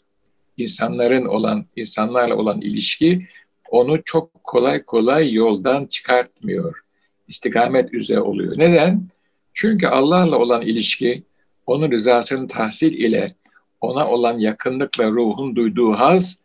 İnsanların 0.57 1.25
olan 1.25 1.65
insanlarla 1.77 2.37
olan 2.37 2.61
ilişki 2.61 3.29
onu 3.71 4.03
çok 4.05 4.45
kolay 4.45 4.85
kolay 4.85 5.33
yoldan 5.33 5.87
çıkartmıyor. 5.87 6.81
İstikamet 7.29 7.95
üzere 7.95 8.21
oluyor. 8.21 8.59
Neden? 8.59 9.09
Çünkü 9.53 9.87
Allah'la 9.87 10.39
olan 10.39 10.63
ilişki 10.63 11.23
onun 11.67 11.91
rızasını 11.91 12.49
tahsil 12.49 12.93
ile 12.93 13.35
ona 13.81 14.09
olan 14.09 14.39
yakınlıkla 14.39 15.11
ruhun 15.11 15.57
duyduğu 15.57 15.93
haz 15.93 16.39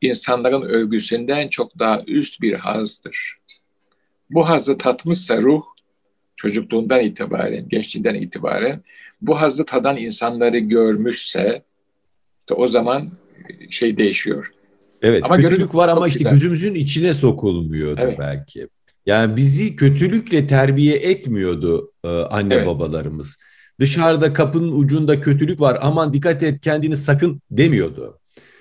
insanların 0.00 0.62
övgüsünden 0.62 1.48
çok 1.48 1.78
daha 1.78 2.02
üst 2.06 2.40
bir 2.40 2.54
hazdır. 2.54 3.38
Bu 4.30 4.48
hazı 4.48 4.78
tatmışsa 4.78 5.42
ruh 5.42 5.62
çocukluğundan 6.36 7.00
itibaren, 7.00 7.68
gençliğinden 7.68 8.14
itibaren 8.14 8.82
bu 9.22 9.40
hazı 9.40 9.64
tadan 9.64 9.96
insanları 9.96 10.58
görmüşse 10.58 11.62
işte 12.40 12.54
o 12.54 12.66
zaman 12.66 13.10
şey 13.70 13.96
değişiyor. 13.96 14.53
Evet, 15.04 15.22
ama 15.24 15.36
kötülük 15.36 15.74
var 15.74 15.88
ama 15.88 16.08
işte 16.08 16.18
güzel. 16.18 16.32
gözümüzün 16.32 16.74
içine 16.74 17.12
sokulmuyordu 17.12 18.00
evet. 18.04 18.18
belki. 18.18 18.68
Yani 19.06 19.36
bizi 19.36 19.76
kötülükle 19.76 20.46
terbiye 20.46 20.96
etmiyordu 20.96 21.92
e, 22.04 22.08
anne 22.08 22.54
evet. 22.54 22.66
babalarımız. 22.66 23.36
Dışarıda 23.80 24.32
kapının 24.32 24.72
ucunda 24.72 25.20
kötülük 25.20 25.60
var 25.60 25.78
aman 25.80 26.12
dikkat 26.12 26.42
et 26.42 26.60
kendini 26.60 26.96
sakın 26.96 27.40
demiyordu. 27.50 28.18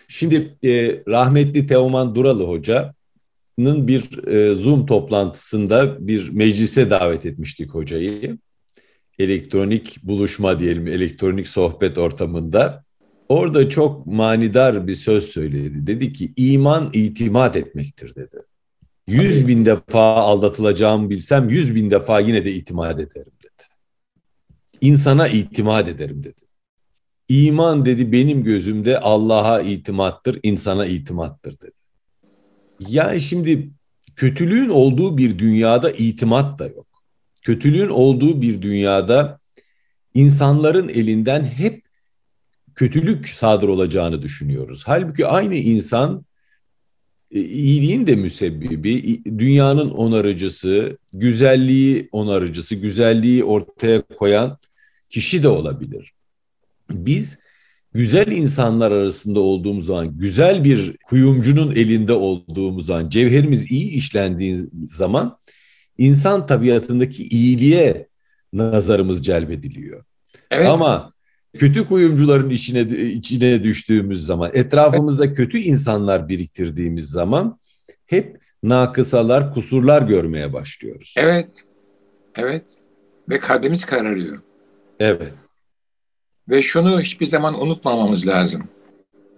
Şimdi 0.07 0.57
e, 0.63 1.01
rahmetli 1.07 1.67
Teoman 1.67 2.15
Duralı 2.15 2.43
Hoca'nın 2.43 3.87
bir 3.87 4.27
e, 4.27 4.55
Zoom 4.55 4.85
toplantısında 4.85 6.07
bir 6.07 6.29
meclise 6.29 6.89
davet 6.89 7.25
etmiştik 7.25 7.73
hocayı. 7.73 8.37
Elektronik 9.19 9.97
buluşma 10.03 10.59
diyelim, 10.59 10.87
elektronik 10.87 11.47
sohbet 11.47 11.97
ortamında. 11.97 12.83
Orada 13.33 13.69
çok 13.69 14.07
manidar 14.07 14.87
bir 14.87 14.95
söz 14.95 15.23
söyledi. 15.23 15.87
Dedi 15.87 16.13
ki 16.13 16.33
iman 16.37 16.89
itimat 16.93 17.55
etmektir 17.55 18.15
dedi. 18.15 18.37
Yüz 19.07 19.47
bin 19.47 19.65
defa 19.65 20.15
aldatılacağımı 20.15 21.09
bilsem 21.09 21.49
yüz 21.49 21.75
bin 21.75 21.91
defa 21.91 22.19
yine 22.19 22.45
de 22.45 22.53
itimat 22.53 22.99
ederim 22.99 23.31
dedi. 23.43 23.63
İnsana 24.81 25.27
itimat 25.27 25.87
ederim 25.87 26.23
dedi. 26.23 26.41
İman 27.29 27.85
dedi 27.85 28.11
benim 28.11 28.43
gözümde 28.43 28.99
Allah'a 28.99 29.61
itimattır, 29.61 30.39
insana 30.43 30.85
itimattır 30.85 31.59
dedi. 31.59 31.83
Yani 32.79 33.21
şimdi 33.21 33.69
kötülüğün 34.15 34.69
olduğu 34.69 35.17
bir 35.17 35.39
dünyada 35.39 35.91
itimat 35.91 36.59
da 36.59 36.67
yok. 36.67 36.87
Kötülüğün 37.41 37.89
olduğu 37.89 38.41
bir 38.41 38.61
dünyada 38.61 39.39
insanların 40.13 40.89
elinden 40.89 41.45
hep 41.45 41.82
kötülük 42.75 43.29
sadır 43.29 43.67
olacağını 43.67 44.21
düşünüyoruz. 44.21 44.83
Halbuki 44.85 45.25
aynı 45.27 45.55
insan 45.55 46.25
e, 47.31 47.39
iyiliğin 47.39 48.07
de 48.07 48.15
müsebbibi, 48.15 49.21
dünyanın 49.25 49.89
onarıcısı, 49.89 50.97
güzelliği 51.13 52.09
onarıcısı, 52.11 52.75
güzelliği 52.75 53.43
ortaya 53.43 54.01
koyan 54.01 54.57
kişi 55.09 55.43
de 55.43 55.47
olabilir. 55.47 56.13
Biz 56.89 57.39
güzel 57.93 58.27
insanlar 58.27 58.91
arasında 58.91 59.39
olduğumuz 59.39 59.85
zaman, 59.85 60.17
güzel 60.17 60.63
bir 60.63 60.97
kuyumcunun 60.97 61.71
elinde 61.71 62.13
olduğumuz 62.13 62.85
zaman, 62.85 63.09
cevherimiz 63.09 63.71
iyi 63.71 63.91
işlendiği 63.91 64.57
zaman 64.91 65.37
insan 65.97 66.47
tabiatındaki 66.47 67.27
iyiliğe 67.27 68.07
nazarımız 68.53 69.25
celbediliyor. 69.25 70.03
Evet. 70.51 70.67
Ama 70.67 71.12
kötü 71.57 71.87
kuyumcuların 71.87 72.49
içine 72.49 72.81
içine 73.07 73.63
düştüğümüz 73.63 74.25
zaman, 74.25 74.51
etrafımızda 74.53 75.33
kötü 75.33 75.57
insanlar 75.57 76.29
biriktirdiğimiz 76.29 77.09
zaman 77.09 77.59
hep 78.05 78.37
nakısalar, 78.63 79.53
kusurlar 79.53 80.01
görmeye 80.01 80.53
başlıyoruz. 80.53 81.15
Evet. 81.17 81.49
Evet. 82.35 82.63
Ve 83.29 83.39
kalbimiz 83.39 83.85
kararıyor. 83.85 84.41
Evet. 84.99 85.33
Ve 86.49 86.61
şunu 86.61 87.01
hiçbir 87.01 87.25
zaman 87.25 87.61
unutmamamız 87.61 88.27
lazım. 88.27 88.63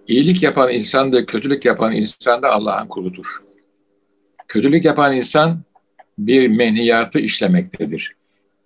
İyilik 0.08 0.44
yapan 0.44 0.72
insan 0.72 1.14
da 1.14 1.26
kötülük 1.26 1.66
yapan 1.66 1.96
insan 1.96 2.42
da 2.42 2.50
Allah'ın 2.50 2.88
kuludur. 2.88 3.26
Kötülük 4.48 4.86
yapan 4.86 5.16
insan 5.16 5.62
bir 6.18 6.48
menhiyatı 6.48 7.20
işlemektedir. 7.20 8.16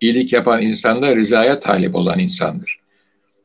İyilik 0.01 0.33
yapan 0.33 0.61
insan 0.61 1.01
da 1.01 1.15
rızaya 1.15 1.59
talip 1.59 1.95
olan 1.95 2.19
insandır. 2.19 2.79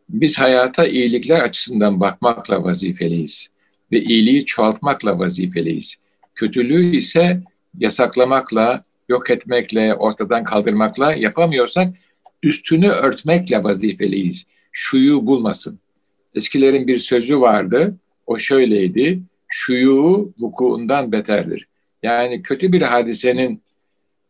Biz 0.08 0.38
hayata 0.38 0.86
iyilikler 0.86 1.40
açısından 1.40 2.00
bakmakla 2.00 2.64
vazifeliyiz 2.64 3.48
ve 3.92 4.00
iyiliği 4.00 4.44
çoğaltmakla 4.44 5.18
vazifeliyiz. 5.18 5.96
Kötülüğü 6.34 6.96
ise 6.96 7.40
yasaklamakla, 7.78 8.84
yok 9.08 9.30
etmekle, 9.30 9.94
ortadan 9.94 10.44
kaldırmakla 10.44 11.14
yapamıyorsak 11.14 11.94
üstünü 12.42 12.88
örtmekle 12.88 13.64
vazifeliyiz 13.64 14.44
şuyu 14.74 15.26
bulmasın. 15.26 15.78
Eskilerin 16.34 16.86
bir 16.86 16.98
sözü 16.98 17.40
vardı. 17.40 17.96
O 18.26 18.38
şöyleydi. 18.38 19.22
Şuyu 19.48 20.32
vukuundan 20.38 21.12
beterdir. 21.12 21.68
Yani 22.02 22.42
kötü 22.42 22.72
bir 22.72 22.82
hadisenin 22.82 23.62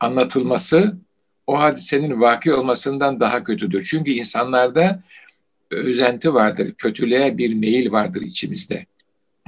anlatılması 0.01 0.97
o 1.47 1.61
hadisenin 1.61 2.21
vaki 2.21 2.55
olmasından 2.55 3.21
daha 3.21 3.45
kötüdür. 3.45 3.87
Çünkü 3.91 4.11
insanlarda 4.11 5.03
özenti 5.75 6.35
vardır, 6.35 6.75
kötülüğe 6.79 7.39
bir 7.39 7.55
meyil 7.55 7.93
vardır 7.93 8.23
içimizde. 8.23 8.87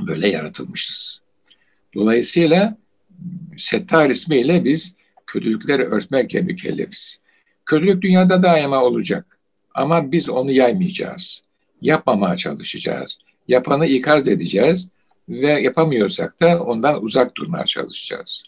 Böyle 0.06 0.28
yaratılmışız. 0.28 1.20
Dolayısıyla 1.94 2.76
Settar 3.58 4.10
ismiyle 4.10 4.64
biz 4.64 4.96
kötülükleri 5.26 5.82
örtmekle 5.82 6.40
mükellefiz. 6.40 7.20
Kötülük 7.66 8.02
dünyada 8.02 8.42
daima 8.42 8.84
olacak. 8.84 9.38
Ama 9.74 10.12
biz 10.12 10.30
onu 10.30 10.50
yaymayacağız. 10.50 11.42
Yapmamaya 11.82 12.36
çalışacağız. 12.36 13.18
Yapanı 13.48 13.86
ikaz 13.86 14.28
edeceğiz 14.28 14.90
ve 15.28 15.50
yapamıyorsak 15.50 16.40
da 16.40 16.62
ondan 16.62 17.02
uzak 17.02 17.36
durmaya 17.36 17.64
çalışacağız. 17.64 18.44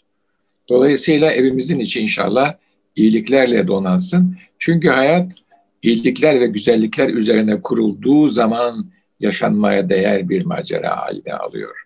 Dolayısıyla 0.69 1.31
evimizin 1.31 1.79
içi 1.79 1.99
inşallah 1.99 2.53
iyiliklerle 2.95 3.67
donansın. 3.67 4.37
Çünkü 4.59 4.89
hayat 4.89 5.33
iyilikler 5.81 6.39
ve 6.39 6.47
güzellikler 6.47 7.09
üzerine 7.09 7.61
kurulduğu 7.61 8.27
zaman 8.27 8.91
yaşanmaya 9.19 9.89
değer 9.89 10.29
bir 10.29 10.45
macera 10.45 10.97
haline 10.97 11.33
alıyor. 11.33 11.83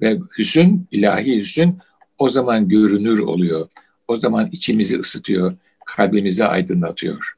Ve 0.00 0.18
hüsün, 0.38 0.88
ilahi 0.90 1.40
hüsün 1.40 1.78
o 2.18 2.28
zaman 2.28 2.68
görünür 2.68 3.18
oluyor. 3.18 3.68
O 4.08 4.16
zaman 4.16 4.48
içimizi 4.52 4.98
ısıtıyor, 4.98 5.56
kalbimizi 5.86 6.44
aydınlatıyor. 6.44 7.32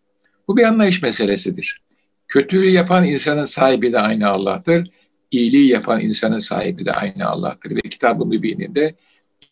Bu 0.48 0.56
bir 0.56 0.62
anlayış 0.62 1.02
meselesidir. 1.02 1.80
Kötülüğü 2.28 2.70
yapan 2.70 3.04
insanın 3.04 3.44
sahibi 3.44 3.92
de 3.92 4.00
aynı 4.00 4.28
Allah'tır. 4.28 4.90
İyiliği 5.30 5.68
yapan 5.68 6.00
insanın 6.00 6.38
sahibi 6.38 6.84
de 6.84 6.92
aynı 6.92 7.26
Allah'tır. 7.26 7.76
Ve 7.76 7.80
kitabın 7.80 8.28
mübininde 8.28 8.94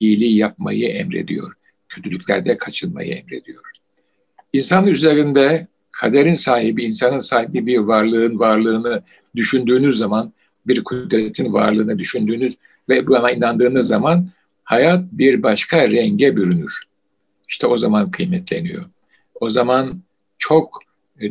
iyiliği 0.01 0.37
yapmayı 0.37 0.89
emrediyor. 0.89 1.53
Kötülüklerde 1.89 2.57
kaçınmayı 2.57 3.15
emrediyor. 3.15 3.63
İnsan 4.53 4.87
üzerinde 4.87 5.67
kaderin 6.03 6.35
sahibi, 6.35 6.85
insanın 6.85 7.21
sahibi 7.21 7.67
bir 7.67 7.79
varlığın 7.79 8.39
varlığını 8.39 9.03
düşündüğünüz 9.37 9.99
zaman, 9.99 10.33
bir 10.67 10.85
kudretin 10.85 11.53
varlığını 11.53 11.99
düşündüğünüz 11.99 12.57
ve 12.89 13.07
buna 13.07 13.31
inandığınız 13.31 13.89
zaman 13.89 14.29
hayat 14.65 15.05
bir 15.13 15.43
başka 15.43 15.91
renge 15.91 16.37
bürünür. 16.37 16.83
İşte 17.49 17.67
o 17.67 17.79
zaman 17.79 18.11
kıymetleniyor. 18.11 18.85
O 19.41 19.51
zaman 19.51 20.01
çok 20.39 20.79
e, 21.21 21.25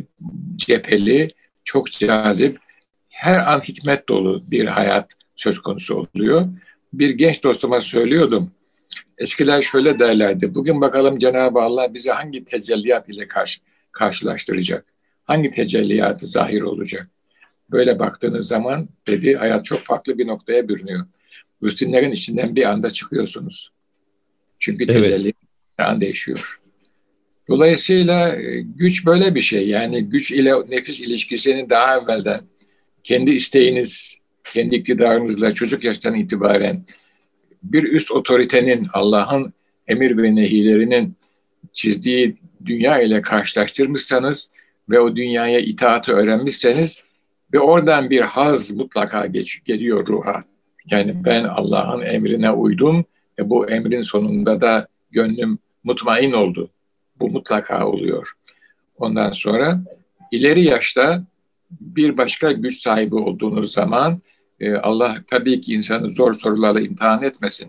cepheli, 0.56 1.30
çok 1.64 1.92
cazip, 1.92 2.58
her 3.08 3.52
an 3.52 3.60
hikmet 3.60 4.08
dolu 4.08 4.42
bir 4.50 4.66
hayat 4.66 5.12
söz 5.36 5.58
konusu 5.58 5.94
oluyor. 5.94 6.48
Bir 6.92 7.10
genç 7.10 7.42
dostuma 7.42 7.80
söylüyordum. 7.80 8.50
Eskiler 9.18 9.62
şöyle 9.62 9.98
derlerdi. 9.98 10.54
Bugün 10.54 10.80
bakalım 10.80 11.18
Cenab-ı 11.18 11.60
Allah 11.60 11.94
bizi 11.94 12.10
hangi 12.10 12.44
tecelliyat 12.44 13.08
ile 13.08 13.26
karşı, 13.26 13.60
karşılaştıracak? 13.92 14.84
Hangi 15.24 15.50
tecelliyatı 15.50 16.26
zahir 16.26 16.62
olacak? 16.62 17.10
Böyle 17.70 17.98
baktığınız 17.98 18.48
zaman 18.48 18.88
dedi 19.06 19.34
hayat 19.34 19.64
çok 19.64 19.84
farklı 19.84 20.18
bir 20.18 20.26
noktaya 20.26 20.68
bürünüyor. 20.68 21.06
Rutinlerin 21.62 22.12
içinden 22.12 22.56
bir 22.56 22.64
anda 22.64 22.90
çıkıyorsunuz. 22.90 23.72
Çünkü 24.58 24.86
tecelli 24.86 25.26
evet. 25.28 25.34
an 25.90 26.00
değişiyor. 26.00 26.60
Dolayısıyla 27.48 28.36
e, 28.36 28.60
güç 28.60 29.06
böyle 29.06 29.34
bir 29.34 29.40
şey. 29.40 29.68
Yani 29.68 30.04
güç 30.04 30.32
ile 30.32 30.54
nefis 30.68 31.00
ilişkisinin 31.00 31.70
daha 31.70 31.98
evvelden 31.98 32.40
kendi 33.04 33.30
isteğiniz, 33.30 34.18
kendi 34.52 34.74
iktidarınızla 34.74 35.54
çocuk 35.54 35.84
yaştan 35.84 36.14
itibaren 36.14 36.84
bir 37.62 37.82
üst 37.82 38.10
otoritenin, 38.10 38.86
Allah'ın 38.92 39.52
emir 39.88 40.16
ve 40.16 40.34
nehilerinin 40.34 41.16
çizdiği 41.72 42.36
dünya 42.66 43.00
ile 43.00 43.20
karşılaştırmışsanız 43.20 44.50
ve 44.90 45.00
o 45.00 45.16
dünyaya 45.16 45.58
itaatı 45.60 46.12
öğrenmişseniz 46.12 47.02
Ve 47.54 47.60
oradan 47.60 48.10
bir 48.10 48.20
haz 48.20 48.76
mutlaka 48.76 49.26
geç, 49.26 49.64
geliyor 49.64 50.06
ruha. 50.06 50.44
Yani 50.90 51.12
ben 51.24 51.44
Allah'ın 51.44 52.00
emrine 52.00 52.50
uydum 52.50 53.04
ve 53.38 53.50
bu 53.50 53.70
emrin 53.70 54.02
sonunda 54.02 54.60
da 54.60 54.86
gönlüm 55.10 55.58
mutmain 55.84 56.32
oldu. 56.32 56.70
Bu 57.20 57.30
mutlaka 57.30 57.86
oluyor. 57.86 58.32
Ondan 58.98 59.32
sonra 59.32 59.82
ileri 60.30 60.64
yaşta 60.64 61.24
bir 61.80 62.16
başka 62.16 62.52
güç 62.52 62.80
sahibi 62.82 63.14
olduğunuz 63.14 63.72
zaman 63.72 64.20
e, 64.60 64.74
Allah 64.74 65.16
tabii 65.30 65.60
ki 65.60 65.74
insanı 65.74 66.14
zor 66.14 66.34
sorularla 66.34 66.80
imtihan 66.80 67.22
etmesin. 67.22 67.68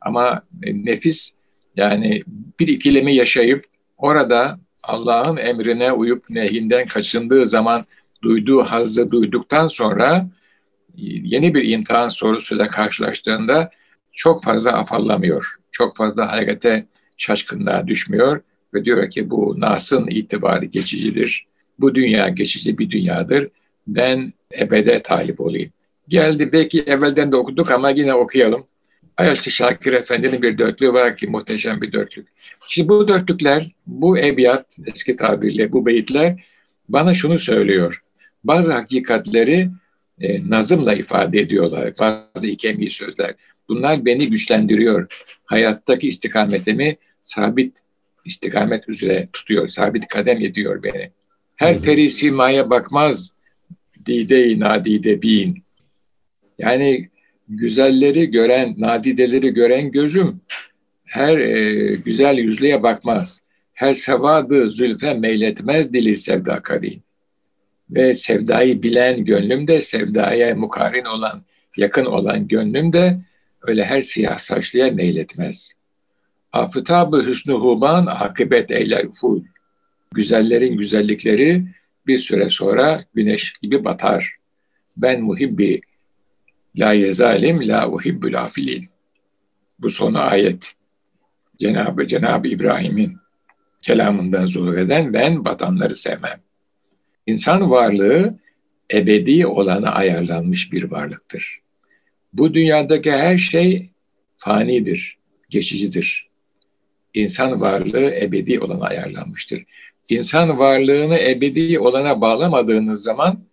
Ama 0.00 0.42
e, 0.64 0.84
nefis 0.84 1.32
yani 1.76 2.22
bir 2.60 2.68
ikilemi 2.68 3.14
yaşayıp 3.14 3.64
orada 4.02 4.58
Allah'ın 4.82 5.36
emrine 5.36 5.92
uyup 5.92 6.30
nehinden 6.30 6.86
kaçındığı 6.86 7.46
zaman 7.46 7.84
duyduğu 8.22 8.62
hazzı 8.62 9.10
duyduktan 9.10 9.68
sonra 9.68 10.28
yeni 10.96 11.54
bir 11.54 11.68
imtihan 11.68 12.08
sorusuyla 12.08 12.68
karşılaştığında 12.68 13.70
çok 14.12 14.44
fazla 14.44 14.72
afallamıyor. 14.72 15.56
Çok 15.72 15.96
fazla 15.96 16.32
harekete 16.32 16.86
şaşkınlığa 17.16 17.86
düşmüyor 17.86 18.40
ve 18.74 18.84
diyor 18.84 19.10
ki 19.10 19.30
bu 19.30 19.54
Nas'ın 19.58 20.06
itibarı 20.06 20.64
geçicidir. 20.64 21.46
Bu 21.78 21.94
dünya 21.94 22.28
geçici 22.28 22.78
bir 22.78 22.90
dünyadır. 22.90 23.48
Ben 23.86 24.32
ebede 24.60 25.02
talip 25.02 25.40
olayım. 25.40 25.70
Geldi 26.08 26.52
belki 26.52 26.82
evvelden 26.82 27.32
de 27.32 27.36
okuduk 27.36 27.70
ama 27.70 27.90
yine 27.90 28.14
okuyalım. 28.14 28.66
Ayaşlı 29.16 29.50
Şakir 29.50 29.92
Efendi'nin 29.92 30.42
bir 30.42 30.58
dörtlüğü 30.58 30.92
var 30.92 31.16
ki 31.16 31.26
muhteşem 31.26 31.80
bir 31.80 31.92
dörtlük. 31.92 32.28
Şimdi 32.68 32.88
bu 32.88 33.08
dörtlükler, 33.08 33.70
bu 33.86 34.18
ebiyat, 34.18 34.78
eski 34.86 35.16
tabirle 35.16 35.72
bu 35.72 35.86
beyitler 35.86 36.44
bana 36.88 37.14
şunu 37.14 37.38
söylüyor. 37.38 38.02
Bazı 38.44 38.72
hakikatleri 38.72 39.70
e, 40.20 40.50
nazımla 40.50 40.94
ifade 40.94 41.40
ediyorlar. 41.40 41.94
Bazı 41.98 42.46
ikemi 42.46 42.90
sözler. 42.90 43.34
Bunlar 43.68 44.04
beni 44.04 44.30
güçlendiriyor. 44.30 45.06
Hayattaki 45.44 46.08
istikametimi 46.08 46.96
sabit 47.20 47.78
istikamet 48.24 48.88
üzere 48.88 49.28
tutuyor. 49.32 49.68
Sabit 49.68 50.06
kadem 50.06 50.40
ediyor 50.40 50.82
beni. 50.82 51.10
Her 51.56 51.80
peri 51.80 52.10
simaya 52.10 52.70
bakmaz 52.70 53.34
dide-i 54.06 54.60
nadide 54.60 55.22
bin. 55.22 55.62
Yani 56.58 57.10
güzelleri 57.48 58.30
gören, 58.30 58.74
nadideleri 58.78 59.54
gören 59.54 59.90
gözüm 59.90 60.40
her 61.12 61.38
e, 61.38 61.94
güzel 61.94 62.38
yüzlüye 62.38 62.82
bakmaz. 62.82 63.42
Her 63.72 63.94
sevadı 63.94 64.68
zülfe 64.68 65.14
meyletmez 65.14 65.92
dili 65.92 66.16
sevda 66.16 66.62
karin. 66.62 67.02
Ve 67.90 68.14
sevdayı 68.14 68.82
bilen 68.82 69.24
gönlüm 69.24 69.68
de 69.68 69.82
sevdaya 69.82 70.54
mukarin 70.54 71.04
olan, 71.04 71.42
yakın 71.76 72.04
olan 72.04 72.48
gönlüm 72.48 72.92
de 72.92 73.18
öyle 73.62 73.84
her 73.84 74.02
siyah 74.02 74.38
saçlıya 74.38 74.90
meyletmez. 74.90 75.74
Afıtabı 76.52 77.26
hüsnü 77.26 77.54
huban 77.54 78.06
akıbet 78.06 78.70
eyler 78.70 79.08
ful. 79.08 79.42
Güzellerin 80.12 80.76
güzellikleri 80.76 81.64
bir 82.06 82.18
süre 82.18 82.50
sonra 82.50 83.04
güneş 83.14 83.52
gibi 83.52 83.84
batar. 83.84 84.36
Ben 84.96 85.22
muhibbi 85.22 85.80
la 86.76 86.92
yezalim 86.92 87.68
la 87.68 87.90
uhibbül 87.90 88.42
afilin. 88.42 88.88
Bu 89.78 89.90
son 89.90 90.14
ayet. 90.14 90.74
Cenab-ı 91.58 92.06
Cenab 92.06 92.44
İbrahim'in 92.44 93.16
kelamından 93.82 94.46
zuhur 94.46 94.76
eden 94.76 95.12
ben 95.12 95.44
batanları 95.44 95.94
sevmem. 95.94 96.40
İnsan 97.26 97.70
varlığı 97.70 98.38
ebedi 98.92 99.46
olana 99.46 99.90
ayarlanmış 99.92 100.72
bir 100.72 100.90
varlıktır. 100.90 101.58
Bu 102.32 102.54
dünyadaki 102.54 103.12
her 103.12 103.38
şey 103.38 103.90
fanidir, 104.36 105.18
geçicidir. 105.50 106.28
İnsan 107.14 107.60
varlığı 107.60 108.14
ebedi 108.14 108.60
olana 108.60 108.84
ayarlanmıştır. 108.84 109.64
İnsan 110.08 110.58
varlığını 110.58 111.18
ebedi 111.18 111.78
olana 111.78 112.20
bağlamadığınız 112.20 113.02
zaman 113.02 113.44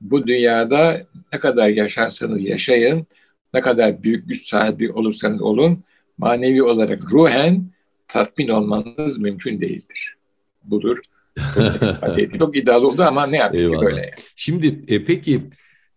bu 0.00 0.26
dünyada 0.26 1.06
ne 1.32 1.38
kadar 1.38 1.68
yaşarsanız 1.68 2.40
yaşayın, 2.40 3.06
ne 3.54 3.60
kadar 3.60 4.02
büyük 4.02 4.28
güç 4.28 4.46
sahibi 4.46 4.92
olursanız 4.92 5.42
olun, 5.42 5.84
manevi 6.18 6.62
olarak 6.62 7.12
ruhen 7.12 7.70
tatmin 8.08 8.48
olmanız 8.48 9.18
mümkün 9.18 9.60
değildir. 9.60 10.16
Budur. 10.64 10.98
Çok 12.38 12.56
iddialı 12.56 12.88
oldu 12.88 13.02
ama 13.02 13.26
ne 13.26 13.36
yapayım 13.36 13.80
böyle. 13.80 14.00
Yani. 14.00 14.10
Şimdi 14.36 14.84
e, 14.88 15.04
peki 15.04 15.42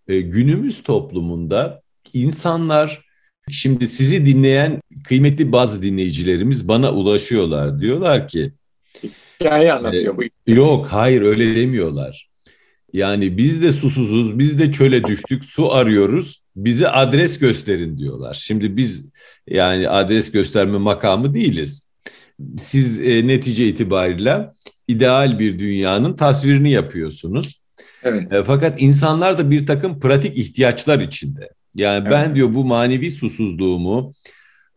e, 0.07 0.21
günümüz 0.21 0.83
toplumunda 0.83 1.81
insanlar 2.13 3.05
şimdi 3.51 3.87
sizi 3.87 4.25
dinleyen 4.25 4.81
kıymetli 5.03 5.51
bazı 5.51 5.81
dinleyicilerimiz 5.81 6.67
bana 6.67 6.93
ulaşıyorlar. 6.93 7.81
Diyorlar 7.81 8.27
ki 8.27 8.51
hikaye 9.39 9.73
anlatıyor 9.73 10.17
bu. 10.17 10.23
E, 10.23 10.29
yok 10.47 10.85
hayır 10.85 11.21
öyle 11.21 11.55
demiyorlar. 11.55 12.30
Yani 12.93 13.37
biz 13.37 13.61
de 13.61 13.71
susuzuz, 13.71 14.39
biz 14.39 14.59
de 14.59 14.71
çöle 14.71 15.03
düştük, 15.03 15.45
su 15.45 15.73
arıyoruz. 15.73 16.41
Bize 16.55 16.89
adres 16.89 17.39
gösterin 17.39 17.97
diyorlar. 17.97 18.33
Şimdi 18.33 18.77
biz 18.77 19.09
yani 19.47 19.89
adres 19.89 20.31
gösterme 20.31 20.77
makamı 20.77 21.33
değiliz. 21.33 21.89
Siz 22.57 22.99
e, 22.99 23.27
netice 23.27 23.67
itibariyle 23.67 24.49
ideal 24.87 25.39
bir 25.39 25.59
dünyanın 25.59 26.15
tasvirini 26.15 26.71
yapıyorsunuz. 26.71 27.61
Evet. 28.03 28.33
E, 28.33 28.43
fakat 28.43 28.81
insanlar 28.81 29.37
da 29.37 29.51
bir 29.51 29.67
takım 29.67 29.99
pratik 29.99 30.37
ihtiyaçlar 30.37 30.99
içinde. 30.99 31.49
Yani 31.75 32.01
evet. 32.01 32.11
ben 32.11 32.35
diyor 32.35 32.53
bu 32.53 32.65
manevi 32.65 33.11
susuzluğumu, 33.11 34.13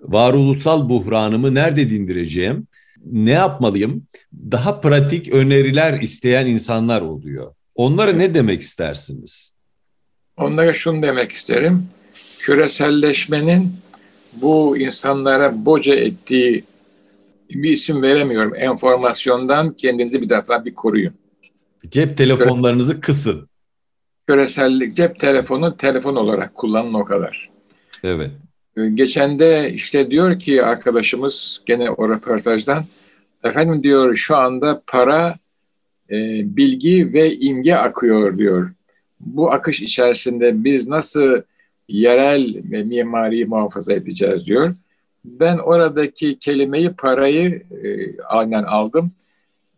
varoluşsal 0.01 0.89
buhranımı 0.89 1.55
nerede 1.55 1.91
dindireceğim? 1.91 2.67
Ne 3.05 3.31
yapmalıyım? 3.31 4.07
Daha 4.33 4.81
pratik 4.81 5.33
öneriler 5.33 6.01
isteyen 6.01 6.47
insanlar 6.47 7.03
oluyor. 7.03 7.54
Onlara 7.75 8.13
ne 8.13 8.35
demek 8.35 8.63
istersiniz? 8.63 9.55
Onlara 10.37 10.73
şunu 10.73 11.03
demek 11.03 11.33
isterim. 11.33 11.87
Küreselleşmenin 12.39 13.73
bu 14.33 14.79
insanlara 14.79 15.67
boca 15.67 15.95
ettiği 15.95 16.65
bir 17.51 17.71
isim 17.71 18.03
veremiyorum. 18.03 18.55
Enformasyondan 18.55 19.71
kendinizi 19.71 20.23
bir 20.23 20.29
defa 20.29 20.65
bir 20.65 20.75
koruyun. 20.75 21.15
Cep 21.91 22.19
telefonlarınızı 22.19 23.01
kısın. 23.01 23.49
Küresellik, 24.29 24.97
cep 24.97 25.21
telefonu 25.21 25.77
telefon 25.77 26.17
olarak 26.17 26.55
kullanın 26.55 26.95
o 26.95 27.05
kadar. 27.05 27.51
Evet. 28.05 28.31
Geçen 28.95 29.39
de 29.39 29.73
işte 29.75 30.11
diyor 30.11 30.39
ki 30.39 30.65
arkadaşımız 30.65 31.63
gene 31.67 31.91
o 31.91 32.09
röportajdan 32.09 32.85
efendim 33.45 33.83
diyor 33.83 34.17
şu 34.17 34.37
anda 34.37 34.83
para 34.87 35.35
e, 36.11 36.17
bilgi 36.57 37.13
ve 37.13 37.37
imge 37.37 37.75
akıyor 37.75 38.39
diyor. 38.39 38.71
Bu 39.21 39.53
akış 39.53 39.83
içerisinde 39.83 40.65
biz 40.65 40.89
nasıl 40.89 41.43
yerel 41.89 42.57
ve 42.71 42.83
mimari 42.83 43.45
muhafaza 43.45 43.93
edeceğiz 43.93 44.47
diyor. 44.47 44.75
Ben 45.25 45.59
oradaki 45.59 46.39
kelimeyi 46.39 46.91
parayı 46.91 47.63
e, 47.85 48.21
aynen 48.21 48.63
aldım. 48.63 49.11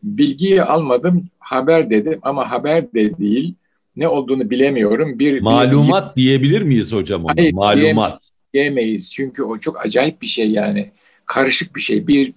Bilgiyi 0.03 0.63
almadım, 0.63 1.25
haber 1.39 1.91
dedim 1.91 2.19
ama 2.23 2.51
haber 2.51 2.93
de 2.93 3.19
değil. 3.19 3.55
Ne 3.97 4.09
olduğunu 4.09 4.51
bilemiyorum. 4.51 5.19
Bir 5.19 5.41
malumat 5.41 6.17
bir, 6.17 6.23
diyebilir 6.23 6.63
miyiz 6.63 6.93
hocam 6.93 7.25
ona? 7.25 7.33
Hayır, 7.37 7.53
malumat. 7.53 8.31
Diyemeyiz. 8.55 9.13
Çünkü 9.13 9.43
o 9.43 9.59
çok 9.59 9.87
acayip 9.87 10.23
bir 10.23 10.27
şey 10.27 10.51
yani. 10.51 10.91
Karışık 11.27 11.77
bir 11.77 11.81
şey. 11.81 12.07
Bir 12.07 12.33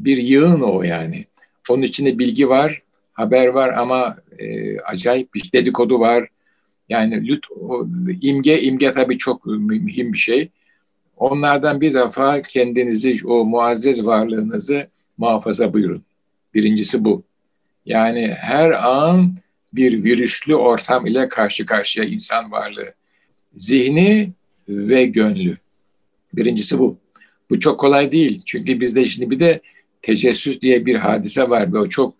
bir 0.00 0.16
yığın 0.16 0.60
o 0.60 0.82
yani. 0.82 1.24
Onun 1.70 1.82
içinde 1.82 2.18
bilgi 2.18 2.48
var, 2.48 2.82
haber 3.14 3.46
var 3.46 3.68
ama 3.68 4.16
e, 4.38 4.78
acayip 4.78 5.34
bir 5.34 5.52
dedikodu 5.52 6.00
var. 6.00 6.28
Yani 6.88 7.28
lüt, 7.28 7.44
o, 7.60 7.86
imge, 8.20 8.62
imge 8.62 8.92
tabii 8.92 9.18
çok 9.18 9.46
mühim 9.46 10.12
bir 10.12 10.18
şey. 10.18 10.48
Onlardan 11.16 11.80
bir 11.80 11.94
defa 11.94 12.42
kendinizi, 12.42 13.16
o 13.26 13.44
muazzez 13.44 14.06
varlığınızı 14.06 14.86
muhafaza 15.18 15.72
buyurun. 15.72 16.02
Birincisi 16.54 17.04
bu. 17.04 17.22
Yani 17.86 18.34
her 18.38 18.70
an 18.70 19.34
bir 19.72 20.04
virüslü 20.04 20.54
ortam 20.54 21.06
ile 21.06 21.28
karşı 21.28 21.66
karşıya 21.66 22.06
insan 22.06 22.52
varlığı. 22.52 22.94
Zihni 23.56 24.32
ve 24.68 25.04
gönlü. 25.04 25.58
Birincisi 26.32 26.78
bu. 26.78 26.98
Bu 27.50 27.60
çok 27.60 27.80
kolay 27.80 28.12
değil. 28.12 28.42
Çünkü 28.46 28.80
bizde 28.80 29.06
şimdi 29.06 29.30
bir 29.30 29.40
de 29.40 29.60
tecessüs 30.02 30.60
diye 30.60 30.86
bir 30.86 30.94
hadise 30.94 31.50
var 31.50 31.72
ve 31.72 31.78
o 31.78 31.88
çok 31.88 32.14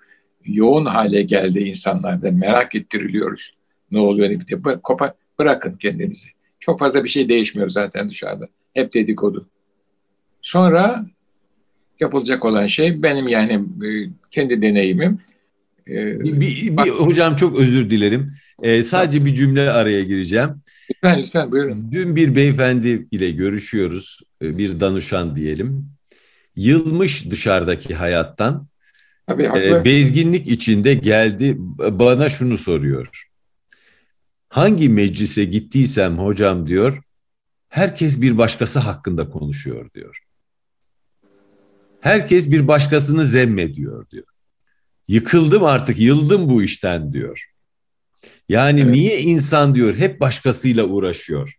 yoğun 0.46 0.84
hale 0.84 1.22
geldi 1.22 1.58
insanlarda. 1.58 2.30
Merak 2.30 2.74
ettiriliyoruz. 2.74 3.54
Ne 3.90 3.98
oluyor 3.98 4.30
ne 4.30 4.40
bitiyor. 4.40 4.80
Kopa, 4.82 5.14
bırakın 5.38 5.76
kendinizi. 5.76 6.28
Çok 6.60 6.78
fazla 6.78 7.04
bir 7.04 7.08
şey 7.08 7.28
değişmiyor 7.28 7.70
zaten 7.70 8.08
dışarıda. 8.08 8.48
Hep 8.74 8.94
dedikodu. 8.94 9.48
Sonra 10.42 11.06
yapılacak 12.00 12.44
olan 12.44 12.66
şey 12.66 13.02
benim 13.02 13.28
yani 13.28 13.52
e, 13.86 13.88
kendi 14.30 14.62
deneyimim. 14.62 15.20
E, 15.88 16.20
bir, 16.20 16.40
bir, 16.40 16.76
bir, 16.76 16.90
hocam 16.90 17.36
çok 17.36 17.58
özür 17.58 17.90
dilerim. 17.90 18.32
Ee, 18.62 18.82
sadece 18.82 19.24
bir 19.24 19.34
cümle 19.34 19.70
araya 19.70 20.02
gireceğim. 20.02 20.50
Lütfen 20.90 21.22
lütfen 21.22 21.52
buyurun. 21.52 21.88
Dün 21.92 22.16
bir 22.16 22.34
beyefendi 22.34 23.06
ile 23.10 23.30
görüşüyoruz. 23.30 24.20
E, 24.42 24.58
bir 24.58 24.80
danışan 24.80 25.36
diyelim. 25.36 25.88
Yılmış 26.56 27.30
dışarıdaki 27.30 27.94
hayattan. 27.94 28.66
Tabii, 29.26 29.42
e, 29.56 29.84
bezginlik 29.84 30.48
içinde 30.48 30.94
geldi 30.94 31.56
bana 31.78 32.28
şunu 32.28 32.58
soruyor. 32.58 33.28
Hangi 34.48 34.88
meclise 34.88 35.44
gittiysem 35.44 36.18
hocam 36.18 36.66
diyor, 36.66 37.02
herkes 37.68 38.20
bir 38.20 38.38
başkası 38.38 38.78
hakkında 38.78 39.30
konuşuyor 39.30 39.90
diyor. 39.94 40.18
Herkes 42.00 42.50
bir 42.50 42.68
başkasını 42.68 43.26
zemmediyor 43.26 44.10
diyor. 44.10 44.26
Yıkıldım 45.08 45.64
artık, 45.64 46.00
yıldım 46.00 46.48
bu 46.48 46.62
işten 46.62 47.12
diyor. 47.12 47.50
Yani 48.48 48.80
evet. 48.80 48.94
niye 48.94 49.20
insan 49.20 49.74
diyor 49.74 49.94
hep 49.94 50.20
başkasıyla 50.20 50.84
uğraşıyor? 50.84 51.58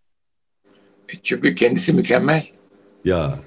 E, 1.09 1.13
çünkü 1.23 1.55
kendisi 1.55 1.93
mükemmel. 1.93 2.47
Ya. 3.05 3.39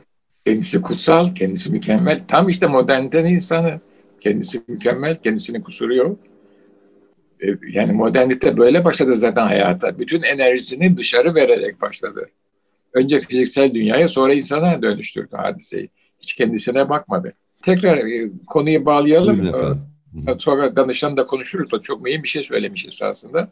Kendisi 0.47 0.83
kutsal, 0.83 1.35
kendisi 1.35 1.73
mükemmel. 1.73 2.27
Tam 2.29 2.49
işte 2.49 2.67
modernitenin 2.67 3.35
insanı. 3.35 3.81
Kendisi 4.21 4.63
mükemmel, 4.69 5.17
kendisinin 5.23 5.61
kusuru 5.61 5.95
yok. 5.95 6.19
E, 7.43 7.47
yani 7.73 7.93
modernite 7.93 8.57
böyle 8.57 8.85
başladı 8.85 9.17
zaten 9.17 9.47
hayata. 9.47 9.99
Bütün 9.99 10.23
enerjisini 10.23 10.97
dışarı 10.97 11.35
vererek 11.35 11.81
başladı. 11.81 12.29
Önce 12.93 13.21
fiziksel 13.21 13.75
dünyaya 13.75 14.09
sonra 14.09 14.35
insana 14.35 14.83
dönüştürdü 14.83 15.37
hadiseyi. 15.37 15.89
Hiç 16.21 16.35
kendisine 16.35 16.89
bakmadı. 16.89 17.33
Tekrar 17.65 17.99
e, 17.99 18.31
konuyu 18.47 18.87
bağlayalım. 18.87 19.55
Sonra 20.39 20.77
danışan 20.77 21.17
da 21.17 21.27
konuşuruz. 21.27 21.75
O 21.75 21.81
çok 21.81 22.01
mühim 22.01 22.23
bir 22.23 22.29
şey 22.29 22.45
söylemiş 22.45 22.87
esasında. 22.87 23.51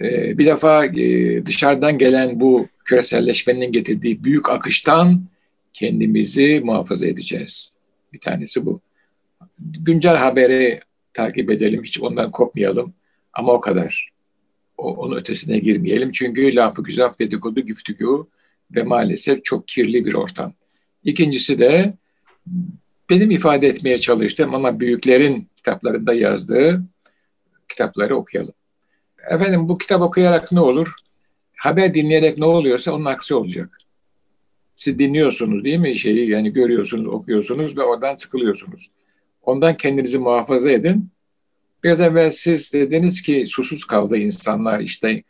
Ee, 0.00 0.38
bir 0.38 0.46
defa 0.46 0.86
e, 0.86 1.46
dışarıdan 1.46 1.98
gelen 1.98 2.40
bu 2.40 2.68
küreselleşmenin 2.84 3.72
getirdiği 3.72 4.24
büyük 4.24 4.50
akıştan 4.50 5.24
kendimizi 5.72 6.60
muhafaza 6.64 7.06
edeceğiz. 7.06 7.72
Bir 8.12 8.20
tanesi 8.20 8.66
bu. 8.66 8.80
Güncel 9.58 10.16
haberi 10.16 10.80
takip 11.12 11.50
edelim, 11.50 11.84
hiç 11.84 12.00
ondan 12.00 12.30
kopmayalım. 12.30 12.94
Ama 13.32 13.52
o 13.52 13.60
kadar. 13.60 14.10
O, 14.78 14.94
onun 14.94 15.16
ötesine 15.16 15.58
girmeyelim. 15.58 16.12
Çünkü 16.12 16.54
lafı 16.54 16.82
güzel 16.82 17.10
dedikodu 17.18 17.66
güftügü 17.66 18.06
ve 18.74 18.82
maalesef 18.82 19.44
çok 19.44 19.68
kirli 19.68 20.06
bir 20.06 20.14
ortam. 20.14 20.52
İkincisi 21.04 21.58
de 21.58 21.94
benim 23.10 23.30
ifade 23.30 23.68
etmeye 23.68 23.98
çalıştığım 23.98 24.54
ama 24.54 24.80
büyüklerin 24.80 25.48
kitaplarında 25.56 26.14
yazdığı 26.14 26.84
kitapları 27.68 28.16
okuyalım. 28.16 28.54
Efendim 29.30 29.68
bu 29.68 29.78
kitap 29.78 30.00
okuyarak 30.00 30.52
ne 30.52 30.60
olur? 30.60 30.94
Haber 31.56 31.94
dinleyerek 31.94 32.38
ne 32.38 32.44
oluyorsa 32.44 32.92
onun 32.92 33.04
aksi 33.04 33.34
olacak. 33.34 33.78
Siz 34.74 34.98
dinliyorsunuz 34.98 35.64
değil 35.64 35.78
mi 35.78 35.98
şeyi 35.98 36.30
yani 36.30 36.52
görüyorsunuz, 36.52 37.06
okuyorsunuz 37.06 37.76
ve 37.76 37.82
oradan 37.82 38.14
sıkılıyorsunuz. 38.14 38.88
Ondan 39.46 39.76
kendinizi 39.76 40.18
muhafaza 40.18 40.70
edin. 40.70 41.08
Biraz 41.84 42.00
evvel 42.00 42.30
siz 42.30 42.72
dediniz 42.72 43.22
ki 43.22 43.44
susuz 43.46 43.84
kaldı 43.84 44.16
insanlar 44.16 44.80
işte 44.80 45.22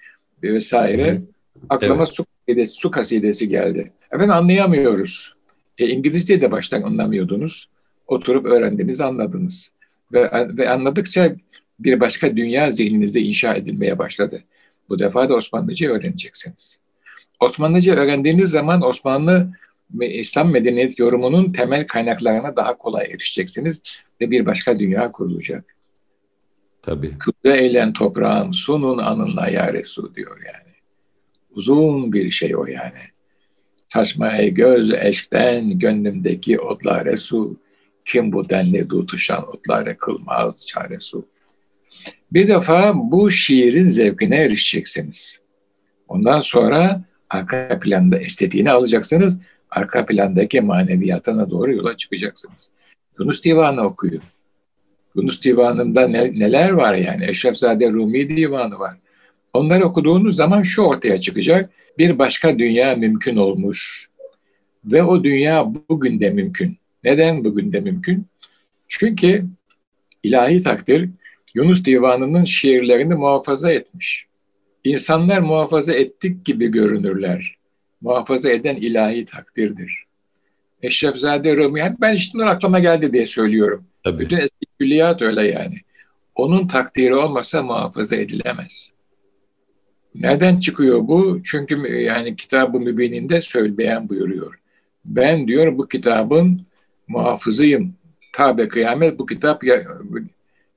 vesaire. 0.42 1.20
Aklıma 1.68 1.96
evet. 1.96 2.09
su, 2.09 2.24
kasidesi, 2.24 2.72
su 2.72 2.90
kasidesi 2.90 3.48
geldi. 3.48 3.92
Efendim 4.12 4.31
anlayamıyoruz. 4.31 5.35
E, 5.79 5.88
İngilizce 5.88 6.40
de 6.40 6.50
baştan 6.50 6.83
anlamıyordunuz. 6.83 7.68
Oturup 8.07 8.46
öğrendiniz, 8.46 9.00
anladınız. 9.00 9.72
Ve, 10.12 10.31
ve 10.59 10.70
anladıkça 10.70 11.37
bir 11.81 12.00
başka 12.00 12.37
dünya 12.37 12.70
zihninizde 12.70 13.20
inşa 13.20 13.55
edilmeye 13.55 13.98
başladı. 13.98 14.42
Bu 14.88 14.98
defa 14.98 15.29
da 15.29 15.35
Osmanlıca 15.35 15.90
öğreneceksiniz. 15.90 16.81
Osmanlıca 17.40 17.94
öğrendiğiniz 17.94 18.50
zaman 18.50 18.83
Osmanlı 18.83 19.53
ve 19.94 20.14
İslam 20.14 20.50
medeniyet 20.50 20.98
yorumunun 20.98 21.52
temel 21.52 21.87
kaynaklarına 21.87 22.57
daha 22.57 22.78
kolay 22.78 23.07
erişeceksiniz 23.07 24.04
ve 24.20 24.30
bir 24.30 24.46
başka 24.46 24.78
dünya 24.78 25.12
kurulacak. 25.12 25.64
Tabii. 26.83 27.18
Kudre 27.18 27.57
eğlen 27.57 27.92
toprağım, 27.92 28.54
sunun 28.54 28.98
anınla 28.98 29.48
ya 29.48 29.72
Resul 29.72 30.14
diyor 30.14 30.37
yani. 30.37 30.74
Uzun 31.50 32.12
bir 32.12 32.30
şey 32.30 32.57
o 32.57 32.66
yani. 32.66 33.00
Saçmaya 33.85 34.48
göz 34.48 34.90
eşkten 34.90 35.78
gönlümdeki 35.78 36.61
otlar 36.61 37.04
Resul. 37.04 37.54
Kim 38.04 38.33
bu 38.33 38.50
denli 38.50 38.88
tutuşan 38.88 39.48
otlara 39.48 39.96
kılmaz 39.96 40.66
çaresi. 40.66 41.16
Bir 42.33 42.48
defa 42.48 42.92
bu 42.94 43.30
şiirin 43.30 43.88
zevkine 43.88 44.37
erişeceksiniz. 44.37 45.40
Ondan 46.09 46.40
sonra 46.40 47.04
arka 47.30 47.80
planda 47.83 48.18
estetiğini 48.18 48.70
alacaksınız. 48.70 49.38
Arka 49.74 50.06
plandaki 50.06 50.60
maneviyatına 50.60 51.50
doğru 51.50 51.72
yola 51.72 51.96
çıkacaksınız. 51.96 52.70
Yunus 53.18 53.44
Divanı 53.44 53.82
okuyun. 53.82 54.22
Yunus 55.16 55.44
Divanı'nda 55.44 56.08
ne, 56.08 56.38
neler 56.38 56.70
var 56.70 56.94
yani? 56.94 57.24
Eşrefzade 57.30 57.90
Rumi 57.90 58.28
Divanı 58.28 58.78
var. 58.78 58.96
Onları 59.52 59.84
okuduğunuz 59.84 60.37
zaman 60.37 60.62
şu 60.62 60.82
ortaya 60.82 61.20
çıkacak. 61.20 61.70
Bir 61.98 62.18
başka 62.18 62.58
dünya 62.58 62.94
mümkün 62.94 63.37
olmuş. 63.37 64.08
Ve 64.84 65.02
o 65.02 65.24
dünya 65.24 65.66
bugün 65.88 66.20
de 66.20 66.30
mümkün. 66.30 66.76
Neden 67.04 67.44
bugün 67.44 67.72
de 67.72 67.80
mümkün? 67.80 68.26
Çünkü 68.88 69.44
ilahi 70.22 70.62
takdir 70.62 71.08
Yunus 71.54 71.84
Divanı'nın 71.84 72.44
şiirlerini 72.44 73.14
muhafaza 73.14 73.72
etmiş. 73.72 74.26
İnsanlar 74.84 75.38
muhafaza 75.38 75.92
ettik 75.92 76.44
gibi 76.44 76.70
görünürler. 76.70 77.56
Muhafaza 78.04 78.50
eden 78.50 78.76
ilahi 78.76 79.24
takdirdir. 79.24 80.04
Eşrefzade 80.82 81.56
Rumi, 81.56 81.94
ben 82.00 82.14
işte 82.14 82.44
aklıma 82.44 82.78
geldi 82.78 83.12
diye 83.12 83.26
söylüyorum. 83.26 83.84
Tabii. 84.04 84.18
Bütün 84.18 84.36
eski 84.36 84.66
külliyat 84.78 85.22
öyle 85.22 85.46
yani. 85.46 85.76
Onun 86.34 86.68
takdiri 86.68 87.14
olmasa 87.14 87.62
muhafaza 87.62 88.16
edilemez. 88.16 88.92
Nereden 90.14 90.60
çıkıyor 90.60 91.08
bu? 91.08 91.40
Çünkü 91.44 91.88
yani 91.88 92.36
kitabı 92.36 92.80
mübininde 92.80 93.40
söyleyen 93.40 94.08
buyuruyor. 94.08 94.58
Ben 95.04 95.48
diyor 95.48 95.78
bu 95.78 95.88
kitabın 95.88 96.62
muhafızıyım. 97.08 97.94
Tabi 98.32 98.68
kıyamet 98.68 99.18
bu 99.18 99.26
kitap 99.26 99.62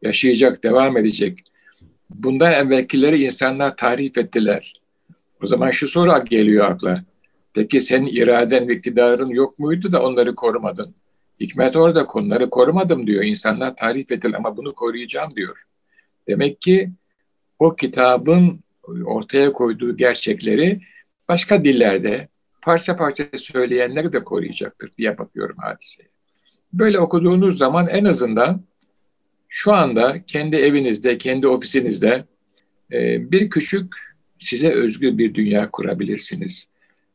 yaşayacak, 0.01 0.63
devam 0.63 0.97
edecek. 0.97 1.39
Bundan 2.09 2.53
evvelkileri 2.53 3.23
insanlar 3.23 3.77
tarif 3.77 4.17
ettiler. 4.17 4.73
O 5.43 5.47
zaman 5.47 5.71
şu 5.71 5.87
soru 5.87 6.25
geliyor 6.25 6.71
akla. 6.71 7.03
Peki 7.57 7.81
senin 7.81 8.05
iraden 8.05 8.67
ve 8.67 8.75
iktidarın 8.75 9.29
yok 9.29 9.59
muydu 9.59 9.91
da 9.91 10.03
onları 10.03 10.35
korumadın? 10.35 10.95
Hikmet 11.39 11.75
orada 11.75 12.05
konuları 12.05 12.49
korumadım 12.49 13.07
diyor. 13.07 13.23
İnsanlar 13.23 13.75
tarif 13.75 14.11
ettiler 14.11 14.37
ama 14.37 14.57
bunu 14.57 14.73
koruyacağım 14.75 15.35
diyor. 15.35 15.63
Demek 16.27 16.61
ki 16.61 16.91
o 17.59 17.75
kitabın 17.75 18.59
ortaya 19.05 19.51
koyduğu 19.51 19.97
gerçekleri 19.97 20.81
başka 21.29 21.63
dillerde 21.63 22.27
parça 22.61 22.97
parça 22.97 23.23
söyleyenleri 23.35 24.13
de 24.13 24.23
koruyacaktır 24.23 24.91
diye 24.97 25.17
bakıyorum 25.17 25.55
hadiseye. 25.59 26.09
Böyle 26.73 26.99
okuduğunuz 26.99 27.57
zaman 27.57 27.87
en 27.87 28.05
azından 28.05 28.63
şu 29.49 29.73
anda 29.73 30.25
kendi 30.27 30.55
evinizde, 30.55 31.17
kendi 31.17 31.47
ofisinizde 31.47 32.25
e, 32.91 33.31
bir 33.31 33.49
küçük 33.49 33.93
size 34.39 34.71
özgü 34.71 35.17
bir 35.17 35.33
dünya 35.33 35.71
kurabilirsiniz. 35.71 36.69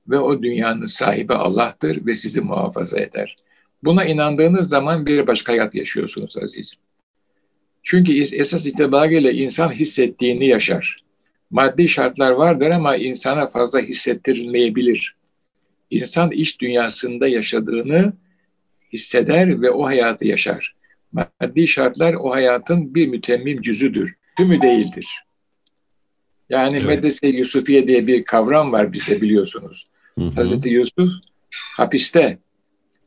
Ve 0.09 0.19
o 0.19 0.43
dünyanın 0.43 0.87
sahibi 0.87 1.35
Allah'tır 1.35 2.07
ve 2.07 2.17
sizi 2.17 2.41
muhafaza 2.41 3.01
eder. 3.01 3.37
Buna 3.85 4.05
inandığınız 4.05 4.69
zaman 4.69 5.07
bir 5.07 5.27
başka 5.27 5.53
hayat 5.53 5.75
yaşıyorsunuz 5.75 6.39
azizim. 6.39 6.79
Çünkü 7.83 8.21
esas 8.21 8.67
itibariyle 8.67 9.35
insan 9.35 9.73
hissettiğini 9.73 10.47
yaşar. 10.47 10.97
Maddi 11.51 11.89
şartlar 11.89 12.31
vardır 12.31 12.71
ama 12.71 12.97
insana 12.97 13.47
fazla 13.47 13.81
hissettirilmeyebilir. 13.81 15.17
İnsan 15.91 16.31
iş 16.31 16.61
dünyasında 16.61 17.29
yaşadığını 17.29 18.13
hisseder 18.93 19.63
ve 19.63 19.71
o 19.71 19.87
hayatı 19.87 20.27
yaşar. 20.27 20.75
Maddi 21.13 21.69
şartlar 21.69 22.15
o 22.15 22.31
hayatın 22.31 22.95
bir 22.95 23.07
mütemmim 23.07 23.61
cüzüdür. 23.61 24.15
Tümü 24.37 24.63
değildir. 24.63 25.07
Yani 26.51 26.77
evet. 26.77 26.87
Medrese 26.87 27.29
Yusufiye 27.29 27.89
diye 27.89 28.07
bir 28.07 28.25
kavram 28.25 28.73
var 28.73 28.93
bizde 28.93 29.21
biliyorsunuz. 29.21 29.87
Hı 30.19 30.25
hı. 30.25 30.31
Hazreti 30.31 30.69
Yusuf 30.69 31.13
hapiste 31.77 32.39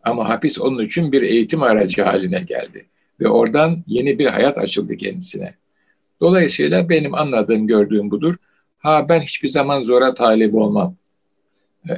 ama 0.03 0.29
hapis 0.29 0.61
onun 0.61 0.83
için 0.83 1.11
bir 1.11 1.21
eğitim 1.21 1.63
aracı 1.63 2.03
haline 2.03 2.39
geldi. 2.39 2.85
Ve 3.19 3.27
oradan 3.27 3.83
yeni 3.87 4.19
bir 4.19 4.25
hayat 4.25 4.57
açıldı 4.57 4.97
kendisine. 4.97 5.53
Dolayısıyla 6.21 6.89
benim 6.89 7.15
anladığım, 7.15 7.67
gördüğüm 7.67 8.11
budur. 8.11 8.35
Ha 8.77 9.05
ben 9.09 9.19
hiçbir 9.19 9.47
zaman 9.47 9.81
zora 9.81 10.13
talip 10.13 10.55
olmam. 10.55 10.95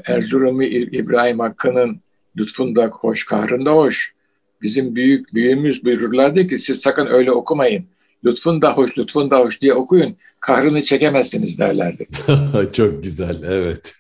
Erzurumlu 0.06 0.64
İbrahim 0.64 1.40
Hakkı'nın 1.40 2.02
lütfunda 2.38 2.86
hoş, 2.86 3.26
kahrında 3.26 3.72
hoş. 3.72 4.14
Bizim 4.62 4.96
büyük 4.96 5.34
büyüğümüz 5.34 5.86
buyururlardı 5.86 6.48
ki 6.48 6.58
siz 6.58 6.82
sakın 6.82 7.08
öyle 7.08 7.32
okumayın. 7.32 7.86
Lütfun 8.26 8.62
da 8.62 8.74
hoş, 8.74 8.98
lütfun 8.98 9.32
da 9.32 9.40
hoş 9.40 9.62
diye 9.62 9.74
okuyun. 9.74 10.18
Kahrını 10.40 10.82
çekemezsiniz 10.82 11.60
derlerdi. 11.60 12.08
Çok 12.74 13.04
güzel, 13.04 13.44
evet. 13.44 13.96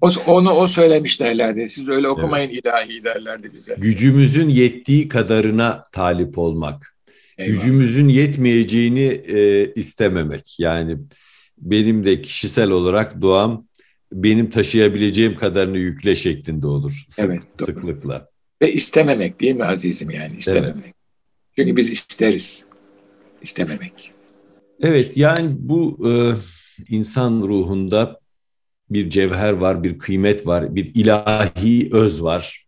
o, 0.00 0.08
onu 0.26 0.50
o 0.50 0.66
söylemiş 0.66 1.20
derlerdi. 1.20 1.68
Siz 1.68 1.88
öyle 1.88 2.08
okumayın 2.08 2.50
evet. 2.50 2.64
ilahi 2.64 3.04
derlerdi 3.04 3.50
bize. 3.54 3.74
Gücümüzün 3.78 4.48
yettiği 4.48 5.08
kadarına 5.08 5.84
talip 5.92 6.38
olmak. 6.38 6.94
Eyvallah. 7.38 7.54
Gücümüzün 7.54 8.08
yetmeyeceğini 8.08 9.22
e, 9.26 9.72
istememek. 9.72 10.54
Yani 10.58 10.96
benim 11.58 12.04
de 12.04 12.22
kişisel 12.22 12.70
olarak 12.70 13.20
duam 13.20 13.68
benim 14.12 14.50
taşıyabileceğim 14.50 15.36
kadarını 15.36 15.78
yükle 15.78 16.16
şeklinde 16.16 16.66
olur. 16.66 17.04
Sık, 17.08 17.24
evet, 17.24 17.40
doğru. 17.60 17.66
sıklıkla. 17.66 18.28
Ve 18.62 18.72
istememek 18.72 19.40
değil 19.40 19.54
mi 19.54 19.64
azizim 19.64 20.10
yani 20.10 20.36
istememek. 20.36 20.84
Evet. 20.84 20.94
Çünkü 21.56 21.76
biz 21.76 21.90
isteriz. 21.90 22.64
İstememek. 23.42 24.12
Evet 24.82 25.16
yani 25.16 25.50
bu 25.58 26.08
e, 26.08 26.12
insan 26.88 27.40
ruhunda 27.42 28.20
bir 28.90 29.10
cevher 29.10 29.52
var, 29.52 29.82
bir 29.82 29.98
kıymet 29.98 30.46
var, 30.46 30.74
bir 30.74 30.94
ilahi 30.94 31.88
öz 31.92 32.22
var. 32.22 32.66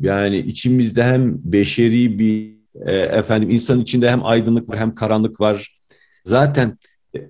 Yani 0.00 0.38
içimizde 0.38 1.04
hem 1.04 1.38
beşeri 1.44 2.18
bir 2.18 2.52
e, 2.86 2.96
efendim 2.96 3.50
insan 3.50 3.80
içinde 3.80 4.10
hem 4.10 4.24
aydınlık 4.26 4.68
var 4.68 4.78
hem 4.78 4.94
karanlık 4.94 5.40
var. 5.40 5.76
Zaten 6.24 6.78
e, 7.16 7.20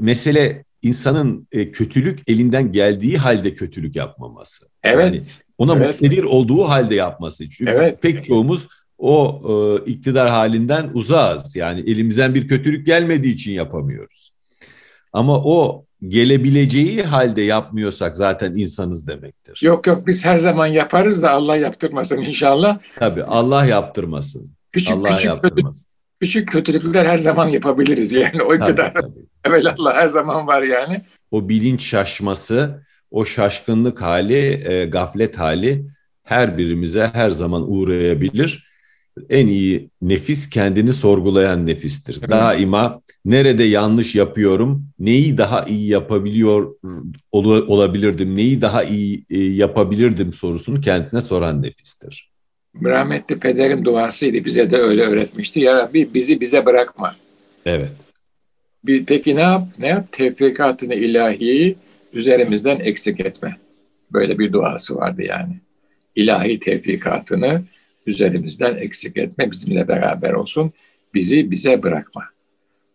mesele 0.00 0.64
insanın 0.82 1.48
e, 1.52 1.70
kötülük 1.70 2.20
elinden 2.26 2.72
geldiği 2.72 3.16
halde 3.16 3.54
kötülük 3.54 3.96
yapmaması. 3.96 4.66
Evet. 4.82 5.14
Yani 5.14 5.22
ona 5.58 5.76
evet. 5.76 5.86
muktedir 5.86 6.24
olduğu 6.24 6.64
halde 6.64 6.94
yapması. 6.94 7.48
Çünkü 7.48 7.72
evet. 7.72 8.02
pek 8.02 8.24
çoğumuz 8.24 8.68
o 9.04 9.42
e, 9.48 9.84
iktidar 9.90 10.30
halinden 10.30 10.90
uzağız. 10.94 11.56
Yani 11.56 11.80
elimizden 11.80 12.34
bir 12.34 12.48
kötülük 12.48 12.86
gelmediği 12.86 13.34
için 13.34 13.52
yapamıyoruz. 13.52 14.30
Ama 15.12 15.38
o 15.44 15.84
gelebileceği 16.08 17.02
halde 17.02 17.42
yapmıyorsak 17.42 18.16
zaten 18.16 18.54
insanız 18.54 19.08
demektir. 19.08 19.60
Yok 19.62 19.86
yok 19.86 20.06
biz 20.06 20.24
her 20.24 20.38
zaman 20.38 20.66
yaparız 20.66 21.22
da 21.22 21.30
Allah 21.30 21.56
yaptırmasın 21.56 22.22
inşallah. 22.22 22.78
Tabii 22.96 23.24
Allah 23.24 23.66
yaptırmasın. 23.66 24.52
Küçük 24.72 24.96
Allah 24.96 25.08
küçük 25.08 25.24
yaptırmasın. 25.24 25.86
küçük 26.20 26.48
kötülükler 26.48 27.06
her 27.06 27.18
zaman 27.18 27.48
yapabiliriz 27.48 28.12
yani 28.12 28.42
o 28.42 28.54
iktidar. 28.54 28.94
Tabii, 28.94 29.02
tabii. 29.02 29.24
Evet 29.44 29.66
Allah 29.78 29.94
her 29.94 30.08
zaman 30.08 30.46
var 30.46 30.62
yani. 30.62 31.00
O 31.30 31.48
bilinç 31.48 31.82
şaşması, 31.82 32.86
o 33.10 33.24
şaşkınlık 33.24 34.02
hali, 34.02 34.68
e, 34.68 34.84
gaflet 34.84 35.38
hali 35.38 35.86
her 36.22 36.58
birimize 36.58 37.10
her 37.12 37.30
zaman 37.30 37.72
uğrayabilir 37.72 38.73
en 39.30 39.46
iyi 39.46 39.90
nefis 40.02 40.50
kendini 40.50 40.92
sorgulayan 40.92 41.66
nefistir. 41.66 42.16
Evet. 42.20 42.30
Daima 42.30 43.00
nerede 43.24 43.64
yanlış 43.64 44.14
yapıyorum, 44.14 44.86
neyi 44.98 45.38
daha 45.38 45.62
iyi 45.62 45.88
yapabiliyor 45.88 46.74
ol, 47.32 47.68
olabilirdim, 47.68 48.36
neyi 48.36 48.60
daha 48.60 48.84
iyi 48.84 49.24
e, 49.30 49.38
yapabilirdim 49.38 50.32
sorusunu 50.32 50.80
kendisine 50.80 51.20
soran 51.20 51.62
nefistir. 51.62 52.30
Rahmetli 52.84 53.38
pederin 53.38 53.84
duasıydı. 53.84 54.44
Bize 54.44 54.70
de 54.70 54.76
öyle 54.76 55.02
öğretmişti. 55.02 55.60
Ya 55.60 55.76
Rabbi 55.76 56.14
bizi 56.14 56.40
bize 56.40 56.66
bırakma. 56.66 57.14
Evet. 57.66 57.92
Bir, 58.84 59.06
peki 59.06 59.36
ne 59.36 59.40
yap? 59.40 59.62
Ne 59.78 59.88
yap? 59.88 60.12
Tevfikatını 60.12 60.94
ilahiyi 60.94 61.76
üzerimizden 62.12 62.80
eksik 62.80 63.20
etme. 63.20 63.56
Böyle 64.12 64.38
bir 64.38 64.52
duası 64.52 64.96
vardı 64.96 65.22
yani. 65.22 65.56
İlahi 66.16 66.60
tevfikatını 66.60 67.62
üzerimizden 68.06 68.76
eksik 68.76 69.16
etme, 69.16 69.50
bizimle 69.50 69.88
beraber 69.88 70.32
olsun. 70.32 70.72
Bizi 71.14 71.50
bize 71.50 71.82
bırakma. 71.82 72.24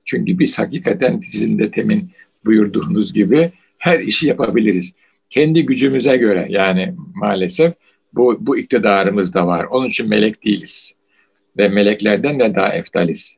Çünkü 0.06 0.39
biz 0.39 0.60
hakikaten 0.60 1.19
sizin 1.19 1.60
de 1.60 1.72
temin 1.72 2.10
buyurduğunuz 2.45 3.13
gibi 3.13 3.52
her 3.78 4.00
işi 4.00 4.28
yapabiliriz. 4.28 4.95
Kendi 5.30 5.65
gücümüze 5.65 6.17
göre 6.17 6.48
yani 6.50 6.95
maalesef 7.15 7.74
bu, 8.13 8.38
bu 8.39 8.58
iktidarımız 8.58 9.34
da 9.34 9.48
var. 9.48 9.63
Onun 9.63 9.88
için 9.88 10.10
melek 10.10 10.45
değiliz. 10.45 10.95
Ve 11.58 11.69
meleklerden 11.69 12.39
de 12.39 12.56
daha 12.56 12.74
eftaliz. 12.74 13.38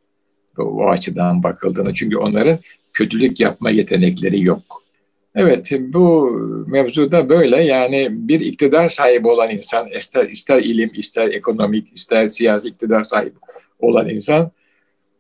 O, 0.58 0.64
o 0.64 0.90
açıdan 0.90 1.44
bakıldığını. 1.44 1.94
Çünkü 1.94 2.18
onların 2.18 2.60
kötülük 2.94 3.40
yapma 3.40 3.70
yetenekleri 3.70 4.44
yok. 4.44 4.81
Evet, 5.36 5.72
bu 5.80 6.32
mevzuda 6.68 7.30
böyle 7.30 7.64
yani 7.64 8.08
bir 8.12 8.40
iktidar 8.40 8.90
sahibi 8.90 9.28
olan 9.28 9.50
insan, 9.50 9.90
ister, 9.90 10.30
ister 10.30 10.60
ilim, 10.64 10.92
ister 10.94 11.28
ekonomik, 11.28 11.94
ister 11.96 12.28
siyasi 12.28 12.70
iktidar 12.70 13.04
sahibi 13.04 13.36
olan 13.80 14.10
insan 14.10 14.52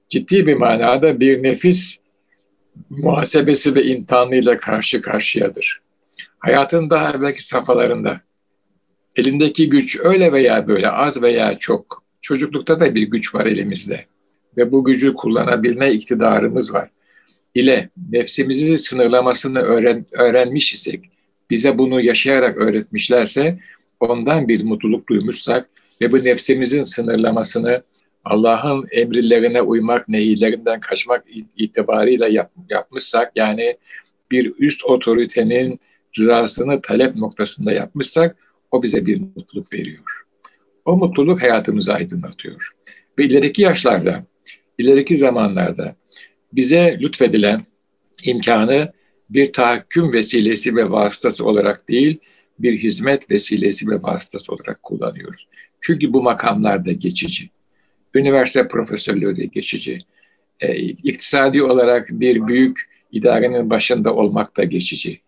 ciddi 0.09 0.47
bir 0.47 0.55
manada 0.55 1.19
bir 1.19 1.43
nefis 1.43 1.99
muhasebesi 2.89 3.75
ve 3.75 3.83
imtihanıyla 3.83 4.57
karşı 4.57 5.01
karşıyadır. 5.01 5.81
Hayatın 6.39 6.89
daha 6.89 7.11
evvelki 7.11 7.47
safhalarında 7.47 8.21
elindeki 9.15 9.69
güç 9.69 9.99
öyle 10.03 10.31
veya 10.31 10.67
böyle 10.67 10.89
az 10.89 11.21
veya 11.21 11.57
çok, 11.57 12.03
çocuklukta 12.21 12.79
da 12.79 12.95
bir 12.95 13.03
güç 13.03 13.35
var 13.35 13.45
elimizde 13.45 14.05
ve 14.57 14.71
bu 14.71 14.83
gücü 14.83 15.13
kullanabilme 15.13 15.91
iktidarımız 15.91 16.73
var 16.73 16.89
ile 17.55 17.89
nefsimizi 18.11 18.77
sınırlamasını 18.77 19.59
öğren, 19.59 20.05
öğrenmiş 20.11 20.73
isek, 20.73 21.09
bize 21.49 21.77
bunu 21.77 22.01
yaşayarak 22.01 22.57
öğretmişlerse, 22.57 23.59
ondan 23.99 24.47
bir 24.47 24.63
mutluluk 24.63 25.09
duymuşsak 25.09 25.69
ve 26.01 26.11
bu 26.11 26.23
nefsimizin 26.23 26.83
sınırlamasını 26.83 27.83
Allah'ın 28.25 28.87
emirlerine 28.91 29.61
uymak, 29.61 30.07
nehirlerinden 30.07 30.79
kaçmak 30.79 31.25
itibarıyla 31.57 32.27
yap, 32.27 32.51
yapmışsak, 32.69 33.31
yani 33.35 33.77
bir 34.31 34.53
üst 34.59 34.85
otoritenin 34.85 35.79
rızasını 36.19 36.81
talep 36.81 37.15
noktasında 37.15 37.71
yapmışsak, 37.71 38.35
o 38.71 38.83
bize 38.83 39.05
bir 39.05 39.21
mutluluk 39.21 39.73
veriyor. 39.73 40.23
O 40.85 40.97
mutluluk 40.97 41.41
hayatımızı 41.41 41.93
aydınlatıyor. 41.93 42.71
Ve 43.19 43.25
ileriki 43.25 43.61
yaşlarda, 43.61 44.25
ileriki 44.77 45.17
zamanlarda 45.17 45.95
bize 46.53 46.97
lütfedilen 47.01 47.65
imkanı 48.23 48.93
bir 49.29 49.53
tahakküm 49.53 50.13
vesilesi 50.13 50.75
ve 50.75 50.91
vasıtası 50.91 51.45
olarak 51.45 51.89
değil, 51.89 52.17
bir 52.59 52.77
hizmet 52.77 53.31
vesilesi 53.31 53.87
ve 53.87 54.01
vasıtası 54.01 54.53
olarak 54.53 54.83
kullanıyoruz. 54.83 55.47
Çünkü 55.81 56.13
bu 56.13 56.23
makamlar 56.23 56.85
da 56.85 56.91
geçici. 56.91 57.49
Üniversite 58.15 58.67
profesörlüğü 58.67 59.37
de 59.37 59.45
geçici. 59.45 59.99
E, 60.59 60.75
iktisadi 60.79 61.63
olarak 61.63 62.07
bir 62.11 62.47
büyük 62.47 62.89
idarenin 63.11 63.69
başında 63.69 64.15
olmak 64.15 64.57
da 64.57 64.63
geçici. 64.63 65.19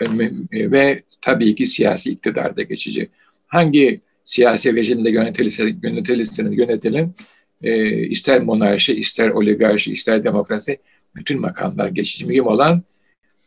E, 0.00 0.70
ve 0.70 1.02
tabii 1.20 1.54
ki 1.54 1.66
siyasi 1.66 2.10
iktidar 2.10 2.56
da 2.56 2.62
geçici. 2.62 3.08
Hangi 3.46 4.00
siyasi 4.24 4.74
rejimde 4.74 5.10
yönetilirse, 5.10 5.74
yönetilirse 5.82 6.42
yönetilin 6.50 7.14
e, 7.62 7.96
ister 8.06 8.42
monarşi, 8.42 8.94
ister 8.94 9.28
oligarşi, 9.28 9.92
ister 9.92 10.24
demokrasi 10.24 10.78
bütün 11.16 11.40
makamlar 11.40 11.88
geçici. 11.88 12.26
Mühim 12.26 12.46
olan 12.46 12.82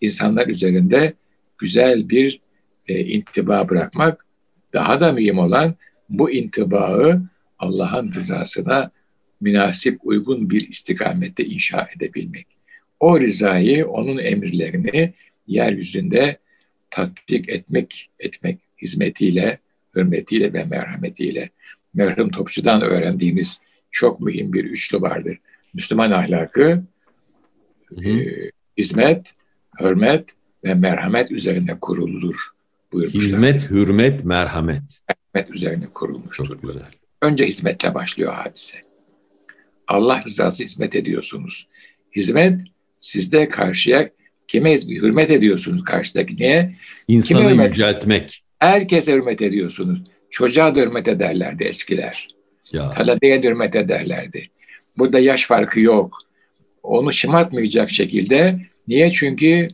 insanlar 0.02 0.47
üzerinde 0.47 1.13
güzel 1.58 2.10
bir 2.10 2.39
e, 2.88 2.99
intiba 2.99 3.69
bırakmak. 3.69 4.26
Daha 4.73 4.99
da 4.99 5.12
mühim 5.12 5.39
olan 5.39 5.76
bu 6.10 6.32
intibağı 6.32 7.21
Allah'ın 7.60 8.13
rızasına 8.13 8.91
münasip, 9.41 9.99
uygun 10.04 10.49
bir 10.49 10.69
istikamette 10.69 11.45
inşa 11.45 11.89
edebilmek. 11.95 12.47
O 12.99 13.19
rızayı, 13.19 13.88
onun 13.88 14.17
emirlerini 14.17 15.13
yeryüzünde 15.47 16.38
tatbik 16.89 17.49
etmek, 17.49 18.10
etmek 18.19 18.60
hizmetiyle, 18.82 19.60
hürmetiyle 19.95 20.54
ve 20.54 20.63
merhametiyle. 20.63 21.49
Merhum 21.93 22.30
Topçu'dan 22.30 22.82
öğrendiğimiz 22.82 23.62
çok 23.94 24.20
mühim 24.20 24.54
bir 24.54 24.66
üçlü 24.66 25.02
vardır. 25.02 25.38
Müslüman 25.74 26.12
ahlakı, 26.12 26.84
hı 27.90 28.10
E, 28.10 28.52
hizmet, 28.78 29.34
hürmet 29.80 30.30
ve 30.64 30.74
merhamet 30.74 31.32
üzerine 31.32 31.80
kurulur 31.82 32.36
buyurmuşlar. 32.94 33.24
Hizmet, 33.24 33.70
hürmet, 33.70 34.26
merhamet. 34.26 34.82
Merhamet 35.34 35.56
üzerine 35.56 35.86
kurulmuştur. 35.94 36.46
Çok 36.46 36.62
güzel. 36.62 36.84
Önce 37.22 37.46
hizmetle 37.46 37.94
başlıyor 37.94 38.34
hadise. 38.34 38.78
Allah 39.88 40.24
rızası 40.28 40.64
hizmet 40.64 40.96
ediyorsunuz. 40.96 41.68
Hizmet 42.16 42.62
sizde 42.92 43.50
karşıya 43.50 44.10
kime 44.48 44.76
hürmet 44.76 45.32
ediyorsunuz 45.32 45.84
karşıdaki 45.84 46.36
niye? 46.36 46.76
İnsanı 47.08 47.50
hürmet? 47.50 47.70
yüceltmek. 47.70 48.44
Herkese 48.60 49.14
hürmet 49.14 49.42
ediyorsunuz. 49.42 50.00
Çocuğa 50.30 50.76
da 50.76 50.80
hürmet 50.80 51.08
ederlerdi 51.08 51.64
eskiler. 51.64 52.33
Ya. 52.71 52.89
Talebeye 52.89 53.41
hürmet 53.41 53.76
ederlerdi. 53.76 54.47
Burada 54.97 55.19
yaş 55.19 55.47
farkı 55.47 55.80
yok. 55.80 56.17
Onu 56.84 57.13
şımartmayacak 57.13 57.91
şekilde. 57.91 58.60
Niye? 58.88 59.12
Çünkü 59.12 59.67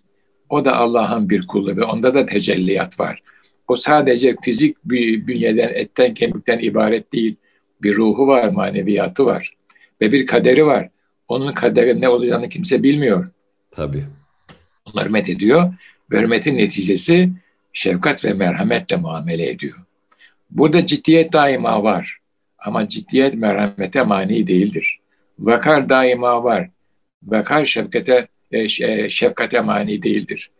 o 0.50 0.66
da 0.66 0.76
Allah'ın 0.76 1.30
bir 1.30 1.48
kulu 1.48 1.78
ve 1.78 1.84
onda 1.84 2.14
da 2.14 2.26
tecelliyat 2.26 3.00
var. 3.00 3.20
O 3.68 3.76
sadece 3.76 4.36
fizik 4.42 4.78
bir 4.86 5.28
bünyeden, 5.28 5.70
etten, 5.74 6.14
kemikten 6.14 6.60
ibaret 6.60 7.14
değil. 7.14 7.36
Bir 7.84 7.96
ruhu 7.96 8.28
var, 8.28 8.50
maneviyatı 8.50 9.26
var 9.26 9.54
ve 10.02 10.12
bir 10.12 10.26
kaderi 10.26 10.66
var. 10.66 10.90
Onun 11.28 11.54
kaderin 11.54 12.02
ne 12.02 12.10
olacağını 12.10 12.50
kimse 12.50 12.84
bilmiyor. 12.84 13.28
Tabii. 13.72 14.04
Onlar 14.86 15.06
hürmet 15.06 15.30
ediyor. 15.30 15.74
Ve 16.12 16.20
hürmetin 16.20 16.58
neticesi 16.58 17.30
şefkat 17.74 18.26
ve 18.26 18.34
merhametle 18.34 18.96
muamele 18.96 19.50
ediyor. 19.50 19.78
Burada 20.50 20.86
ciddiyet 20.86 21.34
daima 21.34 21.84
var. 21.84 22.18
Ama 22.66 22.88
ciddiyet 22.88 23.34
merhamete 23.34 24.04
mani 24.04 24.48
değildir. 24.48 25.00
Vakar 25.40 25.90
daima 25.90 26.44
var. 26.44 26.70
Vakar 27.24 27.66
şefkate 27.66 28.28
e, 28.52 28.60
e, 28.60 29.10
şefkate 29.10 29.62
mani 29.62 30.04
değildir. 30.04 30.52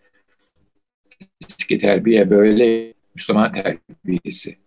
Eski 1.42 1.78
terbiye 1.78 2.30
böyle 2.30 2.94
Müslüman 3.16 3.52
terbiyesi. 3.52 4.58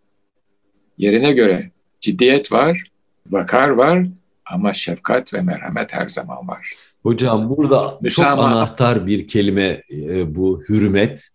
Yerine 0.98 1.32
göre 1.32 1.70
ciddiyet 2.00 2.52
var, 2.52 2.84
vakar 3.30 3.68
var 3.68 4.06
ama 4.46 4.74
şefkat 4.74 5.34
ve 5.34 5.40
merhamet 5.40 5.94
her 5.94 6.08
zaman 6.08 6.48
var. 6.48 6.72
Hocam 7.02 7.50
burada 7.50 7.98
Müslüman... 8.00 8.36
çok 8.36 8.44
anahtar 8.44 9.06
bir 9.06 9.28
kelime 9.28 9.80
e, 9.92 10.34
bu 10.34 10.62
hürmet. 10.68 11.28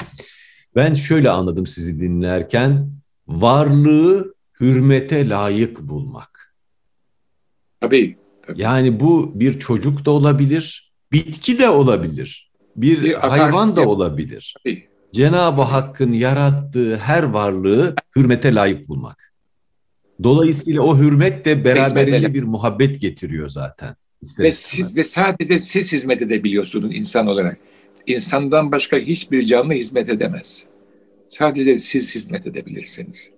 Ben 0.75 0.93
şöyle 0.93 1.29
anladım 1.29 1.67
sizi 1.67 1.99
dinlerken 1.99 2.91
varlığı 3.27 4.36
hürmete 4.61 5.29
layık 5.29 5.79
bulmak. 5.79 6.55
Tabii. 7.81 8.17
tabii. 8.47 8.61
Yani 8.61 8.99
bu 8.99 9.31
bir 9.39 9.59
çocuk 9.59 10.05
da 10.05 10.11
olabilir, 10.11 10.93
bitki 11.11 11.59
de 11.59 11.69
olabilir, 11.69 12.51
bir, 12.75 13.03
bir 13.03 13.13
hayvan 13.13 13.75
da 13.75 13.87
olabilir. 13.87 14.55
Tabii. 14.63 14.87
Cenab-ı 15.13 15.61
Hakk'ın 15.61 16.11
yarattığı 16.11 16.97
her 16.97 17.23
varlığı 17.23 17.95
hürmete 18.15 18.55
layık 18.55 18.87
bulmak. 18.87 19.33
Dolayısıyla 20.23 20.81
o 20.81 20.97
hürmet 20.97 21.45
de 21.45 21.65
beraberinde 21.65 22.33
bir 22.33 22.43
muhabbet 22.43 23.01
getiriyor 23.01 23.49
zaten. 23.49 23.95
Ve 24.39 24.51
siz 24.51 24.95
ve 24.95 25.03
sadece 25.03 25.59
siz 25.59 25.93
hizmet 25.93 26.21
edebiliyorsunuz 26.21 26.95
insan 26.95 27.27
olarak. 27.27 27.57
İnsandan 28.07 28.71
başka 28.71 28.97
hiçbir 28.97 29.45
canlı 29.45 29.73
hizmet 29.73 30.09
edemez. 30.09 30.67
Sadece 31.25 31.77
siz 31.77 32.15
hizmet 32.15 32.47
edebilirsiniz. 32.47 33.31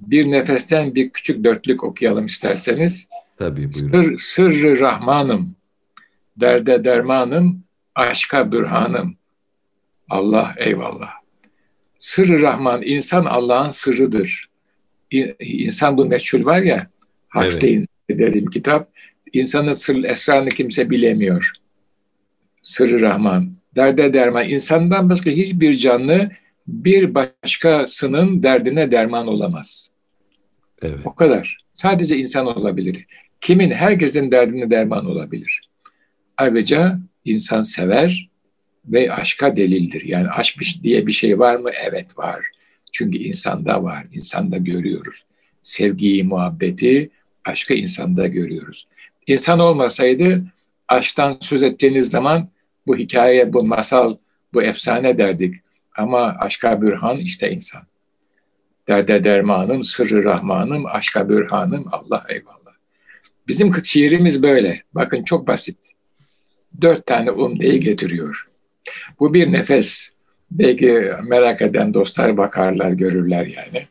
Bir 0.00 0.30
nefesten 0.30 0.94
bir 0.94 1.10
küçük 1.10 1.44
dörtlük 1.44 1.84
okuyalım 1.84 2.26
isterseniz. 2.26 3.08
Tabii 3.38 3.70
buyurun. 3.72 4.16
Sır, 4.16 4.18
sırrı 4.18 4.80
Rahmanım, 4.80 5.54
derde 6.36 6.84
dermanım, 6.84 7.62
aşka 7.94 8.52
bürhanım. 8.52 9.16
Allah 10.08 10.54
eyvallah. 10.58 11.10
Sırrı 11.98 12.40
Rahman, 12.40 12.82
insan 12.82 13.24
Allah'ın 13.24 13.70
sırrıdır. 13.70 14.50
İnsan 15.40 15.96
bu 15.96 16.04
meçhul 16.04 16.44
var 16.44 16.62
ya, 16.62 16.86
Huxley'in 17.28 17.84
evet. 18.08 18.20
derim 18.20 18.46
kitap, 18.46 18.88
insanın 19.32 19.72
sır 19.72 20.04
esrarını 20.04 20.48
kimse 20.48 20.90
bilemiyor. 20.90 21.52
Sırrı 22.62 23.00
Rahman, 23.00 23.52
derde 23.76 24.12
derman. 24.12 24.44
İnsandan 24.44 25.10
başka 25.10 25.30
hiçbir 25.30 25.74
canlı 25.74 26.30
bir 26.70 27.14
başkasının 27.14 28.42
derdine 28.42 28.90
derman 28.90 29.26
olamaz. 29.26 29.90
Evet. 30.82 30.98
O 31.04 31.14
kadar. 31.14 31.58
Sadece 31.72 32.16
insan 32.16 32.46
olabilir. 32.46 33.06
Kimin, 33.40 33.70
herkesin 33.70 34.30
derdine 34.30 34.70
derman 34.70 35.06
olabilir. 35.06 35.60
Ayrıca 36.36 36.98
insan 37.24 37.62
sever 37.62 38.30
ve 38.86 39.12
aşka 39.12 39.56
delildir. 39.56 40.04
Yani 40.04 40.28
aşk 40.28 40.62
diye 40.82 41.06
bir 41.06 41.12
şey 41.12 41.38
var 41.38 41.56
mı? 41.56 41.70
Evet 41.90 42.18
var. 42.18 42.44
Çünkü 42.92 43.18
insanda 43.18 43.82
var, 43.82 44.04
insanda 44.12 44.56
görüyoruz. 44.56 45.24
Sevgiyi, 45.62 46.24
muhabbeti, 46.24 47.10
aşkı 47.44 47.74
insanda 47.74 48.26
görüyoruz. 48.26 48.88
İnsan 49.26 49.58
olmasaydı 49.58 50.44
aşktan 50.88 51.38
söz 51.40 51.62
ettiğiniz 51.62 52.10
zaman 52.10 52.48
bu 52.86 52.96
hikaye, 52.96 53.52
bu 53.52 53.64
masal, 53.64 54.16
bu 54.52 54.62
efsane 54.62 55.18
derdik. 55.18 55.54
Ama 55.96 56.36
aşka 56.38 56.82
bürhan 56.82 57.18
işte 57.18 57.50
insan. 57.50 57.82
Derde 58.88 59.24
dermanım, 59.24 59.84
sırrı 59.84 60.24
rahmanım, 60.24 60.86
aşka 60.86 61.28
bürhanım, 61.28 61.84
Allah 61.92 62.26
eyvallah. 62.28 62.74
Bizim 63.48 63.74
şiirimiz 63.84 64.42
böyle. 64.42 64.82
Bakın 64.94 65.24
çok 65.24 65.46
basit. 65.46 65.76
Dört 66.80 67.06
tane 67.06 67.30
umdeyi 67.30 67.80
getiriyor. 67.80 68.48
Bu 69.20 69.34
bir 69.34 69.52
nefes. 69.52 70.10
Belki 70.50 71.10
merak 71.28 71.62
eden 71.62 71.94
dostlar 71.94 72.36
bakarlar, 72.36 72.90
görürler 72.90 73.46
yani. 73.46 73.86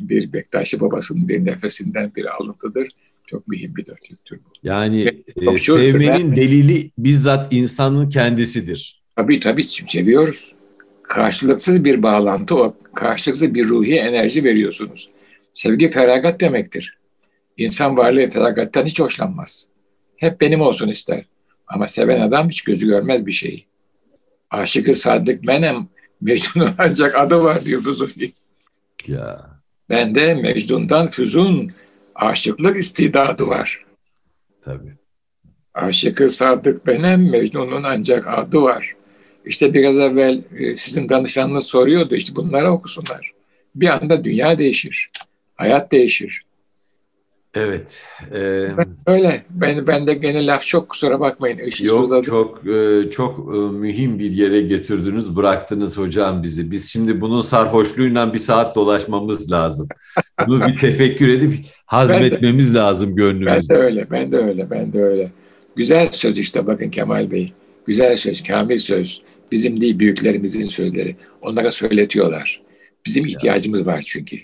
Bir 0.00 0.32
Bektaşi 0.32 0.80
babasının 0.80 1.28
bir 1.28 1.44
nefesinden 1.44 2.12
bir 2.16 2.24
alıntıdır. 2.34 2.88
Çok 3.26 3.48
mühim 3.48 3.76
bir 3.76 3.86
dörtlüktür 3.86 4.38
bu. 4.38 4.48
Yani 4.62 5.02
e, 5.36 5.58
sevmenin 5.58 6.30
ben, 6.30 6.36
delili 6.36 6.90
bizzat 6.98 7.52
insanın 7.52 8.08
kendisidir. 8.08 9.02
Tabii 9.16 9.40
tabii 9.40 9.64
seviyoruz. 9.64 10.52
Karşılıksız 11.02 11.84
bir 11.84 12.02
bağlantı 12.02 12.56
o. 12.56 12.76
Karşılıksız 12.94 13.54
bir 13.54 13.68
ruhi 13.68 13.94
enerji 13.94 14.44
veriyorsunuz. 14.44 15.10
Sevgi 15.52 15.88
feragat 15.88 16.40
demektir. 16.40 16.98
İnsan 17.56 17.96
varlığı 17.96 18.30
feragattan 18.30 18.84
hiç 18.84 19.00
hoşlanmaz. 19.00 19.68
Hep 20.16 20.40
benim 20.40 20.60
olsun 20.60 20.88
ister. 20.88 21.24
Ama 21.66 21.88
seven 21.88 22.20
adam 22.20 22.48
hiç 22.48 22.62
gözü 22.62 22.86
görmez 22.86 23.26
bir 23.26 23.32
şeyi. 23.32 23.66
Aşıkı 24.50 24.94
Sadık 24.94 25.44
Menem 25.44 25.88
Mecnun'un 26.20 26.74
ancak 26.78 27.14
adı 27.14 27.42
var 27.42 27.64
diyor 27.64 27.82
Fuzuli. 27.82 28.32
Ya. 29.06 29.50
Ben 29.90 30.14
de 30.14 30.34
Mecnun'dan 30.34 31.08
Füzun 31.08 31.72
aşıklık 32.14 32.76
istidadı 32.76 33.46
var. 33.46 33.84
Tabii. 34.64 34.94
Aşıkı 35.74 36.28
Sadık 36.28 36.86
benim, 36.86 37.30
Mecnun'un 37.30 37.82
ancak 37.82 38.26
adı 38.26 38.62
var. 38.62 38.94
İşte 39.46 39.74
biraz 39.74 39.98
evvel 39.98 40.42
e, 40.58 40.76
sizin 40.76 41.08
danışanınız 41.08 41.64
soruyordu 41.64 42.14
işte 42.14 42.36
bunları 42.36 42.72
okusunlar. 42.72 43.30
Bir 43.74 43.88
anda 43.88 44.24
dünya 44.24 44.58
değişir. 44.58 45.10
Hayat 45.54 45.92
değişir. 45.92 46.42
Evet. 47.54 48.06
E, 48.34 48.68
ben 48.76 48.86
öyle. 49.06 49.42
Ben, 49.50 49.86
ben 49.86 50.06
de 50.06 50.14
gene 50.14 50.46
laf 50.46 50.66
çok 50.66 50.88
kusura 50.88 51.20
bakmayın. 51.20 51.58
Işık 51.58 51.88
yok 51.88 52.04
sudadım. 52.04 52.22
çok 52.22 52.66
e, 52.66 53.10
çok 53.10 53.54
e, 53.54 53.58
mühim 53.58 54.18
bir 54.18 54.30
yere 54.30 54.60
götürdünüz, 54.60 55.36
bıraktınız 55.36 55.98
hocam 55.98 56.42
bizi. 56.42 56.70
Biz 56.70 56.92
şimdi 56.92 57.20
bunun 57.20 57.40
sarhoşluğuyla 57.40 58.32
bir 58.32 58.38
saat 58.38 58.76
dolaşmamız 58.76 59.52
lazım. 59.52 59.88
Bunu 60.46 60.66
bir 60.66 60.78
tefekkür 60.78 61.28
edip 61.28 61.52
hazmetmemiz 61.86 62.74
de, 62.74 62.78
lazım 62.78 63.16
gönlümüzde. 63.16 63.74
Ben 63.74 63.78
de 63.78 63.82
öyle, 63.82 64.10
ben 64.10 64.32
de 64.32 64.36
öyle, 64.36 64.70
ben 64.70 64.92
de 64.92 65.02
öyle. 65.02 65.30
Güzel 65.76 66.08
söz 66.10 66.38
işte 66.38 66.66
bakın 66.66 66.90
Kemal 66.90 67.30
Bey. 67.30 67.52
Güzel 67.86 68.16
söz, 68.16 68.42
kamil 68.42 68.78
söz. 68.78 69.22
Bizim 69.52 69.80
değil 69.80 69.98
büyüklerimizin 69.98 70.68
sözleri. 70.68 71.16
Onlara 71.42 71.70
söyletiyorlar. 71.70 72.62
Bizim 73.06 73.26
ihtiyacımız 73.26 73.86
var 73.86 74.02
çünkü. 74.06 74.36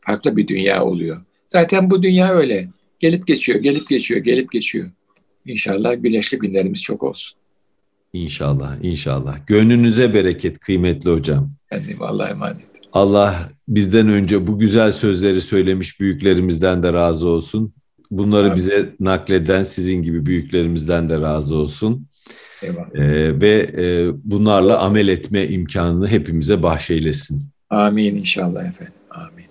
Farklı 0.00 0.36
bir 0.36 0.48
dünya 0.48 0.84
oluyor. 0.84 1.22
Zaten 1.46 1.90
bu 1.90 2.02
dünya 2.02 2.32
öyle. 2.32 2.68
Gelip 2.98 3.26
geçiyor, 3.26 3.58
gelip 3.58 3.88
geçiyor, 3.88 4.20
gelip 4.20 4.52
geçiyor. 4.52 4.90
İnşallah 5.46 6.02
güneşli 6.02 6.38
günlerimiz 6.38 6.82
çok 6.82 7.02
olsun. 7.02 7.38
İnşallah, 8.12 8.84
inşallah. 8.84 9.46
Gönlünüze 9.46 10.14
bereket 10.14 10.58
kıymetli 10.58 11.10
hocam. 11.10 11.52
Kendim 11.70 12.02
Allah'a 12.02 12.28
emanet. 12.28 12.70
Allah 12.92 13.48
bizden 13.68 14.08
önce 14.08 14.46
bu 14.46 14.58
güzel 14.58 14.92
sözleri 14.92 15.40
söylemiş 15.40 16.00
büyüklerimizden 16.00 16.82
de 16.82 16.92
razı 16.92 17.28
olsun. 17.28 17.74
Bunları 18.10 18.44
Amin. 18.44 18.56
bize 18.56 18.94
nakleden 19.00 19.62
sizin 19.62 20.02
gibi 20.02 20.26
büyüklerimizden 20.26 21.08
de 21.08 21.20
razı 21.20 21.56
olsun. 21.56 22.06
Ee, 22.62 23.40
ve 23.40 23.70
e, 23.78 24.10
bunlarla 24.24 24.78
amel 24.78 25.08
etme 25.08 25.48
imkanını 25.48 26.08
hepimize 26.08 26.62
bahşeylesin. 26.62 27.42
Amin 27.70 28.16
inşallah 28.16 28.64
efendim. 28.64 28.94
Amin. 29.10 29.46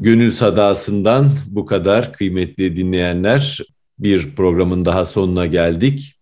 Gönül 0.00 0.30
Sadası'ndan 0.30 1.30
bu 1.46 1.66
kadar 1.66 2.12
kıymetli 2.12 2.76
dinleyenler. 2.76 3.60
Bir 3.98 4.34
programın 4.36 4.84
daha 4.84 5.04
sonuna 5.04 5.46
geldik. 5.46 6.20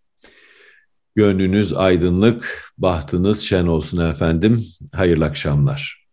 Gönlünüz 1.15 1.73
aydınlık, 1.73 2.71
bahtınız 2.79 3.41
şen 3.41 3.67
olsun 3.67 4.11
efendim. 4.11 4.65
Hayırlı 4.93 5.25
akşamlar. 5.25 6.06